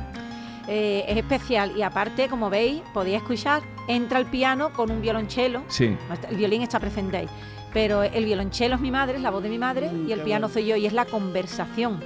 Eh, 0.68 1.04
es 1.08 1.18
especial 1.18 1.76
y 1.76 1.82
aparte, 1.82 2.28
como 2.30 2.52
veis, 2.52 2.84
podéis 2.94 3.18
escuchar, 3.18 3.64
entra 3.88 4.20
el 4.20 4.28
piano 4.28 4.72
con 4.74 4.92
un 4.92 5.02
violonchelo. 5.02 5.64
Sí. 5.70 5.98
El 6.30 6.38
violín 6.38 6.62
está 6.62 6.80
presente 6.80 7.18
ahí. 7.18 7.28
Pero 7.74 8.04
el 8.04 8.26
violonchelo 8.26 8.76
es 8.76 8.82
mi 8.82 8.92
madre, 8.92 9.16
es 9.16 9.24
la 9.24 9.32
voz 9.32 9.42
de 9.42 9.50
mi 9.50 9.58
madre, 9.58 9.90
Mm, 9.92 10.08
y 10.08 10.12
el 10.12 10.20
piano 10.22 10.42
bueno. 10.50 10.54
soy 10.54 10.68
yo, 10.68 10.76
y 10.76 10.86
es 10.86 10.94
la 10.94 11.06
conversación 11.06 12.00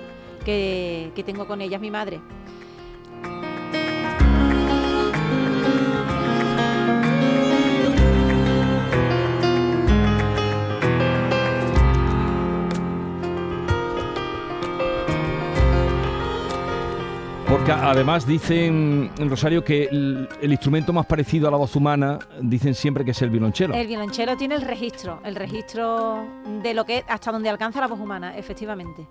que, 0.46 1.12
que 1.14 1.24
tengo 1.26 1.46
con 1.46 1.60
ella, 1.60 1.76
es 1.76 1.82
mi 1.82 1.92
madre. 1.92 2.22
Además 17.72 18.28
dicen 18.28 19.12
en 19.18 19.30
Rosario 19.30 19.64
que 19.64 19.86
el, 19.86 20.28
el 20.42 20.52
instrumento 20.52 20.94
más 20.94 21.06
parecido 21.06 21.48
a 21.48 21.52
la 21.52 21.58
voz 21.58 21.76
humana, 21.76 22.20
dicen 22.42 22.76
siempre 22.76 23.04
que 23.04 23.12
es 23.12 23.22
el 23.22 23.30
violonchelo. 23.30 23.74
El 23.74 23.88
violonchelo 23.88 24.38
tiene 24.38 24.56
el 24.56 24.62
registro, 24.62 25.20
el 25.24 25.36
registro 25.36 26.26
de 26.62 26.74
lo 26.74 26.86
que 26.86 27.04
hasta 27.08 27.32
donde 27.32 27.50
alcanza 27.50 27.80
la 27.82 27.88
voz 27.88 28.00
humana, 28.00 28.38
efectivamente. 28.38 29.08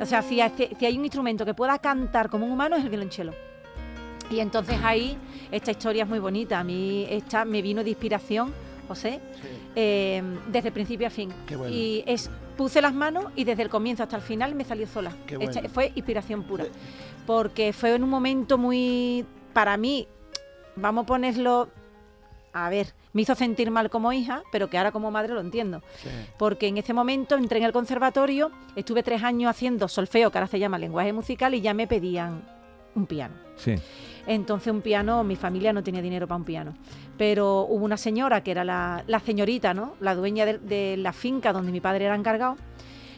O 0.00 0.06
sea, 0.06 0.22
si, 0.22 0.40
hay- 0.40 0.52
si 0.78 0.86
hay 0.86 0.96
un 0.98 1.04
instrumento 1.04 1.44
que 1.44 1.54
pueda 1.54 1.78
cantar 1.78 2.28
como 2.30 2.46
un 2.46 2.52
humano 2.52 2.76
es 2.76 2.84
el 2.84 2.90
violonchelo. 2.90 3.32
Y 4.30 4.40
entonces 4.40 4.76
ahí 4.82 5.16
esta 5.50 5.72
historia 5.72 6.04
es 6.04 6.08
muy 6.08 6.18
bonita. 6.18 6.60
A 6.60 6.64
mí 6.64 7.06
esta 7.10 7.44
me 7.44 7.60
vino 7.60 7.82
de 7.84 7.90
inspiración, 7.90 8.52
José, 8.88 9.20
eh, 9.76 10.22
desde 10.48 10.70
principio 10.72 11.06
a 11.06 11.10
fin. 11.10 11.30
Qué 11.46 11.56
bueno. 11.56 11.74
Y 11.74 12.02
es 12.06 12.30
puse 12.56 12.80
las 12.82 12.94
manos 12.94 13.26
y 13.36 13.44
desde 13.44 13.62
el 13.62 13.68
comienzo 13.70 14.02
hasta 14.02 14.16
el 14.16 14.22
final 14.22 14.54
me 14.54 14.64
salió 14.64 14.86
sola. 14.86 15.12
Esta- 15.40 15.68
fue 15.68 15.92
inspiración 15.94 16.42
pura. 16.44 16.64
Porque 17.26 17.72
fue 17.72 17.94
en 17.94 18.02
un 18.02 18.10
momento 18.10 18.58
muy, 18.58 19.24
para 19.52 19.76
mí, 19.76 20.08
vamos 20.76 21.04
a 21.04 21.06
ponerlo, 21.06 21.68
a 22.52 22.68
ver, 22.68 22.94
me 23.12 23.22
hizo 23.22 23.34
sentir 23.34 23.70
mal 23.70 23.90
como 23.90 24.12
hija, 24.12 24.42
pero 24.50 24.68
que 24.68 24.78
ahora 24.78 24.90
como 24.90 25.10
madre 25.10 25.32
lo 25.34 25.40
entiendo. 25.40 25.82
Sí. 26.02 26.08
Porque 26.38 26.66
en 26.68 26.78
ese 26.78 26.92
momento 26.94 27.36
entré 27.36 27.58
en 27.58 27.64
el 27.64 27.72
conservatorio, 27.72 28.50
estuve 28.74 29.02
tres 29.02 29.22
años 29.22 29.50
haciendo 29.50 29.86
solfeo, 29.88 30.30
que 30.30 30.38
ahora 30.38 30.48
se 30.48 30.58
llama 30.58 30.78
lenguaje 30.78 31.12
musical, 31.12 31.54
y 31.54 31.60
ya 31.60 31.74
me 31.74 31.86
pedían 31.86 32.42
un 32.94 33.06
piano. 33.06 33.34
Sí. 33.56 33.74
Entonces 34.26 34.72
un 34.72 34.82
piano, 34.82 35.24
mi 35.24 35.36
familia 35.36 35.72
no 35.72 35.82
tenía 35.82 36.00
dinero 36.02 36.26
para 36.28 36.36
un 36.38 36.44
piano. 36.44 36.74
Pero 37.18 37.62
hubo 37.68 37.84
una 37.84 37.96
señora 37.96 38.42
que 38.42 38.50
era 38.52 38.64
la, 38.64 39.02
la 39.06 39.20
señorita, 39.20 39.74
¿no? 39.74 39.94
La 40.00 40.14
dueña 40.14 40.46
de, 40.46 40.58
de 40.58 40.96
la 40.96 41.12
finca 41.12 41.52
donde 41.52 41.72
mi 41.72 41.80
padre 41.80 42.04
era 42.04 42.14
encargado, 42.14 42.56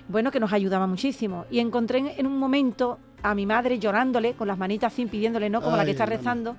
bueno, 0.09 0.31
que 0.31 0.41
nos 0.41 0.53
ayudaba 0.53 0.87
muchísimo. 0.87 1.45
Y 1.51 1.59
encontré 1.61 2.15
en, 2.19 2.27
un 2.27 2.39
momento 2.39 2.99
a 3.23 3.35
mi 3.35 3.47
madre 3.47 3.79
llorándole, 3.79 4.35
con 4.35 4.49
las 4.49 4.59
manitas 4.59 4.93
así, 4.93 5.07
pidiéndole, 5.07 5.49
¿no? 5.51 5.63
Como 5.63 5.77
la 5.77 5.85
que 5.85 5.93
está 5.93 6.05
rezando, 6.07 6.57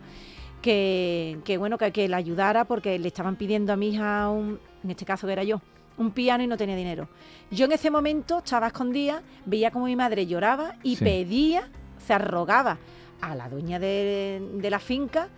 que, 0.62 1.39
que 1.43 1.58
bueno, 1.58 1.77
que, 1.77 1.91
que 1.91 2.08
la 2.08 2.17
ayudara 2.17 2.65
porque 2.65 2.97
le 2.97 3.08
estaban 3.08 3.36
pidiendo 3.36 3.73
a 3.73 3.75
mi 3.75 3.89
hija, 3.89 4.29
un, 4.29 4.60
en 4.84 4.89
este 4.89 5.05
caso 5.05 5.27
que 5.27 5.34
era 5.34 5.43
yo, 5.43 5.62
un 5.97 6.12
piano 6.12 6.43
y 6.43 6.47
no 6.47 6.58
tenía 6.58 6.75
dinero. 6.75 7.08
Yo 7.51 7.65
en 7.65 7.71
ese 7.71 7.91
momento 7.91 8.39
estaba 8.39 8.67
escondida, 8.67 9.21
veía 9.45 9.71
como 9.71 9.86
mi 9.86 9.95
madre 9.95 10.25
lloraba 10.25 10.75
y 10.84 10.95
Sí. 10.95 11.03
pedía, 11.05 11.69
se 11.99 12.13
arrogaba 12.13 12.77
a 13.21 13.36
la 13.36 13.49
dueña 13.49 13.80
de, 13.80 14.41
de 14.54 14.69
la 14.69 14.80
finca. 14.80 15.30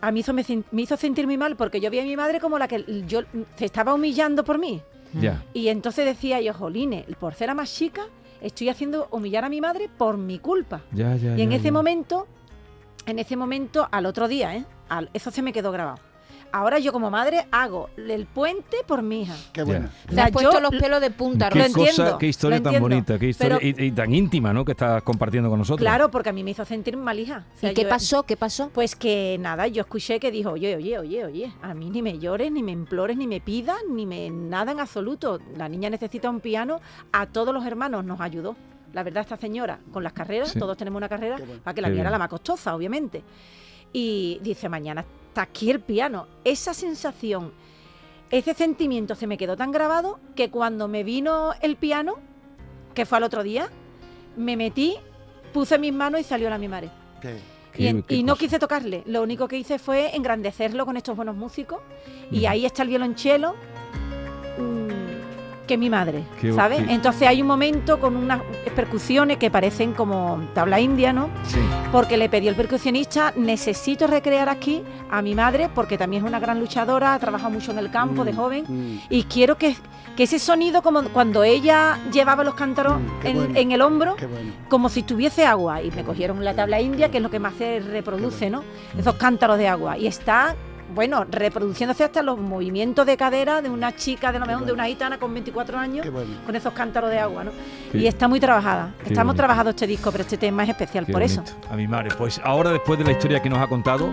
A 0.00 0.10
mí 0.10 0.20
eso 0.20 0.32
me, 0.32 0.44
me 0.70 0.82
hizo 0.82 0.96
sentir 0.96 1.26
muy 1.26 1.36
mal 1.38 1.56
porque 1.56 1.80
yo 1.80 1.90
vi 1.90 1.98
a 1.98 2.02
mi 2.04 2.16
madre 2.16 2.38
como 2.40 2.58
la 2.58 2.68
que 2.68 2.84
yo 3.06 3.20
se 3.56 3.64
estaba 3.64 3.94
humillando 3.94 4.44
por 4.44 4.58
mí. 4.58 4.82
Ya. 5.14 5.42
Y 5.54 5.68
entonces 5.68 6.04
decía 6.04 6.40
yo, 6.40 6.52
jolines, 6.52 7.04
por 7.18 7.34
ser 7.34 7.46
la 7.48 7.54
más 7.54 7.72
chica, 7.74 8.02
estoy 8.40 8.68
haciendo 8.68 9.08
humillar 9.12 9.44
a 9.44 9.48
mi 9.48 9.60
madre 9.60 9.88
por 9.96 10.18
mi 10.18 10.38
culpa. 10.38 10.82
Y 11.38 11.42
en 11.42 11.52
ese 11.52 11.68
momento, 11.72 12.26
en 13.06 13.18
ese 13.18 13.36
momento, 13.36 13.88
al 13.90 14.06
otro 14.06 14.28
día, 14.28 14.54
¿eh? 14.56 14.64
Al- 14.88 15.08
eso 15.14 15.30
se 15.30 15.40
me 15.40 15.52
quedó 15.52 15.72
grabado. 15.72 15.98
Ahora 16.56 16.78
yo 16.78 16.92
como 16.92 17.10
madre 17.10 17.46
hago 17.50 17.90
el 17.96 18.26
puente 18.26 18.76
por 18.86 19.02
mi 19.02 19.22
hija. 19.22 19.34
Qué 19.52 19.64
bueno. 19.64 19.88
O 19.88 20.08
Me 20.10 20.14
sea, 20.14 20.24
has 20.26 20.30
puesto 20.30 20.52
yo 20.52 20.60
los 20.60 20.72
lo- 20.72 20.78
pelos 20.78 21.00
de 21.00 21.10
punta, 21.10 21.48
Qué 21.48 21.58
Lo 21.58 21.64
Rosa. 21.64 21.74
cosa, 21.78 21.90
entiendo, 21.90 22.18
qué 22.18 22.26
historia 22.28 22.58
lo 22.58 22.62
tan 22.70 22.80
bonita, 22.80 23.18
qué 23.18 23.26
historia 23.30 23.58
pero- 23.60 23.82
y, 23.82 23.86
y 23.86 23.90
tan 23.90 24.14
íntima, 24.14 24.52
¿no? 24.52 24.64
Que 24.64 24.70
estás 24.70 25.02
compartiendo 25.02 25.50
con 25.50 25.58
nosotros. 25.58 25.80
Claro, 25.84 26.12
porque 26.12 26.28
a 26.28 26.32
mí 26.32 26.44
me 26.44 26.52
hizo 26.52 26.64
sentir 26.64 26.96
mal 26.96 27.18
hija. 27.18 27.44
O 27.56 27.58
sea, 27.58 27.72
¿Y 27.72 27.74
qué 27.74 27.82
yo- 27.82 27.88
pasó? 27.88 28.22
¿Qué 28.22 28.36
pasó? 28.36 28.70
Pues 28.72 28.94
que 28.94 29.36
nada, 29.40 29.66
yo 29.66 29.80
escuché 29.82 30.20
que 30.20 30.30
dijo, 30.30 30.50
oye, 30.52 30.76
oye, 30.76 30.96
oye, 30.96 31.24
oye, 31.24 31.52
a 31.60 31.74
mí 31.74 31.90
ni 31.90 32.02
me 32.02 32.20
llores, 32.20 32.52
ni 32.52 32.62
me 32.62 32.70
implores, 32.70 33.16
ni 33.16 33.26
me 33.26 33.40
pidas, 33.40 33.78
ni 33.90 34.06
me 34.06 34.30
nada 34.30 34.70
en 34.70 34.78
absoluto. 34.78 35.40
La 35.56 35.68
niña 35.68 35.90
necesita 35.90 36.30
un 36.30 36.38
piano, 36.38 36.80
a 37.10 37.26
todos 37.26 37.52
los 37.52 37.66
hermanos 37.66 38.04
nos 38.04 38.20
ayudó. 38.20 38.54
La 38.92 39.02
verdad, 39.02 39.22
esta 39.22 39.36
señora, 39.36 39.80
con 39.92 40.04
las 40.04 40.12
carreras, 40.12 40.50
Sí. 40.50 40.58
todos 40.60 40.76
tenemos 40.76 40.98
una 40.98 41.08
carrera, 41.08 41.36
bueno. 41.36 41.60
para 41.64 41.74
que 41.74 41.80
la 41.82 41.88
mía 41.88 42.02
era 42.02 42.10
la 42.10 42.18
más 42.18 42.28
costosa, 42.28 42.76
obviamente. 42.76 43.24
Y 43.94 44.40
dice, 44.42 44.68
mañana 44.68 45.04
está 45.28 45.42
aquí 45.42 45.70
el 45.70 45.80
piano. 45.80 46.26
Esa 46.44 46.74
sensación, 46.74 47.52
ese 48.30 48.52
sentimiento 48.54 49.14
se 49.14 49.26
me 49.26 49.38
quedó 49.38 49.56
tan 49.56 49.70
grabado 49.70 50.18
que 50.34 50.50
cuando 50.50 50.88
me 50.88 51.04
vino 51.04 51.52
el 51.62 51.76
piano, 51.76 52.16
que 52.92 53.06
fue 53.06 53.18
al 53.18 53.24
otro 53.24 53.42
día, 53.44 53.70
me 54.36 54.56
metí, 54.56 54.96
puse 55.52 55.78
mis 55.78 55.92
manos 55.92 56.20
y 56.20 56.24
salió 56.24 56.50
la 56.50 56.58
mi 56.58 56.66
madre. 56.68 56.90
Qué- 57.20 57.38
Y, 57.84 57.86
en- 57.88 58.04
y 58.08 58.22
no 58.24 58.36
quise 58.36 58.58
tocarle, 58.58 59.02
lo 59.06 59.22
único 59.22 59.46
que 59.48 59.56
hice 59.58 59.78
fue 59.78 60.14
engrandecerlo 60.16 60.84
con 60.86 60.96
estos 60.96 61.16
buenos 61.16 61.34
músicos 61.36 61.80
y 62.30 62.46
ahí 62.46 62.66
está 62.66 62.82
el 62.82 62.88
violonchelo 62.88 63.54
que 65.66 65.76
mi 65.78 65.90
madre, 65.90 66.24
Qué- 66.40 66.52
¿sabes? 66.52 66.82
qué- 66.84 66.92
Entonces 66.92 67.26
hay 67.28 67.40
un 67.42 67.48
momento 67.48 67.98
con 68.00 68.16
unas 68.16 68.40
percusiones 68.74 69.38
que 69.38 69.50
parecen 69.50 69.92
como 69.92 70.40
tabla 70.54 70.80
india, 70.80 71.12
¿no? 71.12 71.28
Sí. 71.44 71.58
Porque 71.92 72.16
le 72.16 72.28
pedí 72.28 72.48
al 72.48 72.54
percusionista, 72.54 73.32
necesito 73.36 74.06
recrear 74.06 74.48
aquí 74.48 74.82
a 75.10 75.22
mi 75.22 75.34
madre 75.34 75.68
porque 75.74 75.96
también 75.98 76.22
es 76.24 76.28
una 76.28 76.40
gran 76.40 76.60
luchadora, 76.60 77.14
ha 77.14 77.18
trabajado 77.18 77.50
mucho 77.50 77.70
en 77.72 77.78
el 77.78 77.90
campo 77.90 78.24
de 78.24 78.32
Mm, 78.32 78.36
joven 78.36 78.64
mm. 78.68 78.98
y 79.10 79.24
quiero 79.24 79.56
que, 79.56 79.76
que 80.16 80.24
ese 80.24 80.38
sonido 80.38 80.82
como 80.82 81.02
cuando 81.04 81.44
ella 81.44 81.98
llevaba 82.12 82.44
los 82.44 82.54
cántaros 82.54 82.98
Mm, 83.00 83.26
en, 83.26 83.36
bueno. 83.36 83.58
en 83.58 83.72
el 83.72 83.82
hombro, 83.82 84.16
bueno. 84.16 84.52
como 84.68 84.88
si 84.88 85.02
tuviese 85.02 85.44
agua 85.46 85.82
y 85.82 85.90
me 85.90 86.04
cogieron 86.04 86.44
la 86.44 86.54
tabla 86.54 86.80
india, 86.80 87.10
que 87.10 87.18
es 87.18 87.22
lo 87.22 87.30
que 87.30 87.38
más 87.38 87.54
se 87.54 87.80
reproduce, 87.80 88.50
¿no? 88.50 88.62
Esos 88.98 89.14
cántaros 89.14 89.58
de 89.58 89.68
agua. 89.68 89.96
Y 89.98 90.06
está, 90.06 90.54
bueno, 90.94 91.24
reproduciéndose 91.30 92.04
hasta 92.04 92.22
los 92.22 92.38
movimientos 92.38 93.04
de 93.06 93.16
cadera 93.16 93.60
de 93.62 93.70
una 93.70 93.94
chica, 93.96 94.32
de 94.32 94.38
lo 94.38 94.46
mejor 94.46 94.64
de 94.66 94.72
una 94.72 94.86
gitana 94.86 95.18
con 95.18 95.32
24 95.34 95.78
años, 95.78 96.10
bueno. 96.10 96.30
con 96.46 96.54
esos 96.56 96.72
cántaros 96.72 97.10
de 97.10 97.18
agua, 97.18 97.44
¿no? 97.44 97.50
Y 97.92 98.06
está 98.06 98.28
muy 98.28 98.40
trabajada. 98.40 98.92
qué 99.02 99.08
Estamos 99.10 99.32
bonito. 99.32 99.36
trabajando 99.42 99.70
este 99.70 99.86
disco, 99.86 100.10
pero 100.12 100.22
este 100.22 100.36
tema 100.38 100.62
es 100.64 100.70
especial 100.70 101.06
Qué 101.06 101.12
por 101.12 101.22
eso. 101.22 101.42
A 101.70 101.76
mi 101.76 101.86
madre. 101.88 102.10
Pues 102.16 102.40
ahora, 102.44 102.70
después 102.70 102.98
de 102.98 103.04
la 103.04 103.12
historia 103.12 103.40
que 103.42 103.50
nos 103.50 103.58
ha 103.58 103.66
contado, 103.66 104.08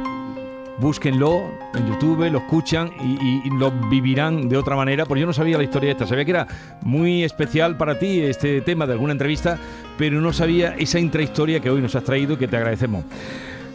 búsquenlo 0.79 1.43
en 1.75 1.87
YouTube, 1.87 2.29
lo 2.31 2.39
escuchan 2.39 2.91
y, 3.01 3.13
y- 3.13 3.41
y 3.45 3.49
lo 3.57 3.71
vivirán 3.89 4.49
de 4.49 4.57
otra 4.57 4.75
manera. 4.75 5.05
Porque 5.05 5.21
yo 5.21 5.27
no 5.27 5.33
sabía 5.33 5.57
la 5.57 5.63
historia 5.63 5.91
esta. 5.91 6.07
Sabía 6.07 6.25
que 6.25 6.31
era 6.31 6.47
muy 6.81 7.23
especial 7.23 7.77
para 7.77 7.99
ti 7.99 8.21
este 8.21 8.61
tema 8.61 8.85
de 8.87 8.93
alguna 8.93 9.11
entrevista, 9.11 9.57
pero 9.97 10.19
no 10.21 10.33
sabía 10.33 10.75
esa 10.77 10.99
intrahistoria 10.99 11.59
que 11.59 11.69
hoy 11.69 11.81
nos 11.81 11.95
has 11.95 12.03
traído 12.03 12.33
y 12.33 12.37
que 12.37 12.47
te 12.47 12.57
agradecemos. 12.57 13.05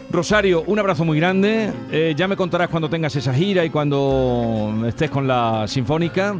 Rosario, 0.09 0.63
un 0.67 0.79
abrazo 0.79 1.03
muy 1.03 1.19
grande. 1.19 1.71
Eh, 1.91 2.13
ya 2.15 2.29
me 2.29 2.37
contarás 2.37 2.69
cuando 2.69 2.89
tengas 2.89 3.13
esa 3.17 3.33
gira 3.33 3.65
y 3.65 3.69
cuando 3.69 4.73
estés 4.87 5.09
con 5.09 5.27
la 5.27 5.65
Sinfónica. 5.67 6.35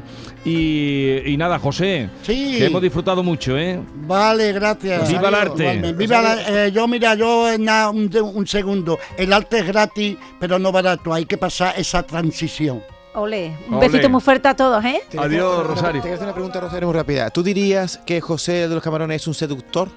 Y, 0.46 1.18
y 1.26 1.36
nada, 1.36 1.60
José, 1.60 2.10
Sí. 2.24 2.56
que 2.58 2.66
hemos 2.68 2.82
disfrutado 2.82 3.24
mucho, 3.24 3.58
¿eh? 3.58 3.78
Vale, 4.08 4.54
gracias. 4.54 5.10
Viva 5.10 5.28
el 5.28 5.36
arte. 5.36 5.94
Viva 5.94 6.22
la- 6.22 6.66
eh, 6.68 6.72
yo, 6.72 6.88
mira, 6.88 7.16
yo, 7.16 7.58
na- 7.60 7.90
un, 7.90 8.48
segundo. 8.48 9.00
El 9.18 9.34
arte 9.34 9.60
es 9.60 9.68
gratis, 9.68 10.16
pero 10.40 10.58
no 10.58 10.72
barato. 10.72 11.14
Hay 11.14 11.26
que 11.26 11.38
pasar 11.38 11.74
esa 11.78 12.04
transición. 12.04 12.82
Ole, 13.16 13.52
un 13.70 13.80
besito 13.82 14.10
muy 14.10 14.22
fuerte 14.22 14.48
a 14.48 14.56
todos, 14.56 14.84
¿eh? 14.86 15.02
Adiós, 15.18 15.68
Rosario. 15.68 16.02
Te 16.02 16.08
quiero 16.08 16.16
hacer 16.16 16.28
una 16.28 16.34
pregunta, 16.36 16.62
Rosario, 16.62 16.88
muy 16.88 16.96
rápida. 16.96 17.30
¿Tú 17.32 17.44
dirías 17.44 17.98
que 18.06 18.22
José 18.22 18.70
de 18.70 18.76
los 18.76 18.82
Camarones 18.84 19.22
es 19.24 19.28
un 19.28 19.34
seductor? 19.34 19.90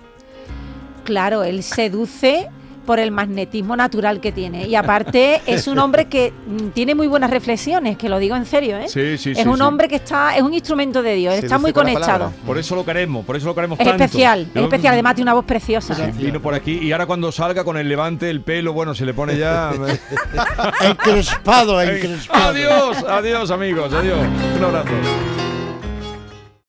Claro, 1.05 1.45
él 1.45 1.63
seduce 1.63 2.49
por 2.85 2.99
el 2.99 3.11
magnetismo 3.11 3.77
natural 3.77 4.21
que 4.21 4.33
tiene. 4.33 4.67
Y 4.67 4.75
aparte 4.75 5.41
es 5.47 5.67
un 5.67 5.79
hombre 5.79 6.07
que 6.07 6.33
mm, 6.33 6.69
tiene 6.69 6.95
muy 6.95 7.07
buenas 7.07 7.31
reflexiones, 7.31 7.97
que 7.97 8.09
lo 8.09 8.19
digo 8.19 8.37
en 8.37 8.47
serio, 8.47 8.77
¿eh? 8.77 8.89
Sí, 8.89 9.19
sí, 9.19 9.31
es 9.33 9.39
sí, 9.39 9.49
un 9.49 9.57
sí. 9.57 9.63
hombre 9.63 9.89
que 9.89 9.97
está, 9.97 10.37
es 10.37 10.43
un 10.43 10.55
instrumento 10.55 11.03
de 11.03 11.15
Dios, 11.15 11.35
está 11.35 11.59
muy 11.59 11.73
conectado. 11.73 12.33
Por 12.47 12.59
eso 12.59 12.75
lo 12.75 12.85
queremos, 12.85 13.25
por 13.25 13.37
eso 13.37 13.47
lo 13.47 13.55
queremos 13.55 13.79
Es 13.79 13.87
tanto. 13.87 14.05
especial, 14.05 14.49
es 14.55 14.63
especial, 14.63 14.95
además 14.95 15.15
tiene 15.15 15.31
una 15.31 15.35
voz 15.35 15.45
preciosa. 15.45 15.95
Sí, 15.95 16.03
vino 16.25 16.41
por 16.41 16.55
aquí 16.55 16.79
y 16.79 16.93
ahora 16.93 17.07
cuando 17.07 17.31
salga 17.33 17.65
con 17.65 17.77
el 17.77 17.89
levante, 17.89 18.31
el 18.31 18.41
pelo, 18.43 18.73
bueno, 18.73 18.95
se 18.95 19.05
le 19.07 19.15
pone 19.15 19.37
ya... 19.37 19.73
Encrespado, 20.81 21.81
encrespado. 21.83 22.51
adiós, 22.51 23.05
adiós 23.09 23.51
amigos, 23.51 23.93
adiós. 23.93 24.19
Un 24.57 24.65
abrazo. 24.65 25.40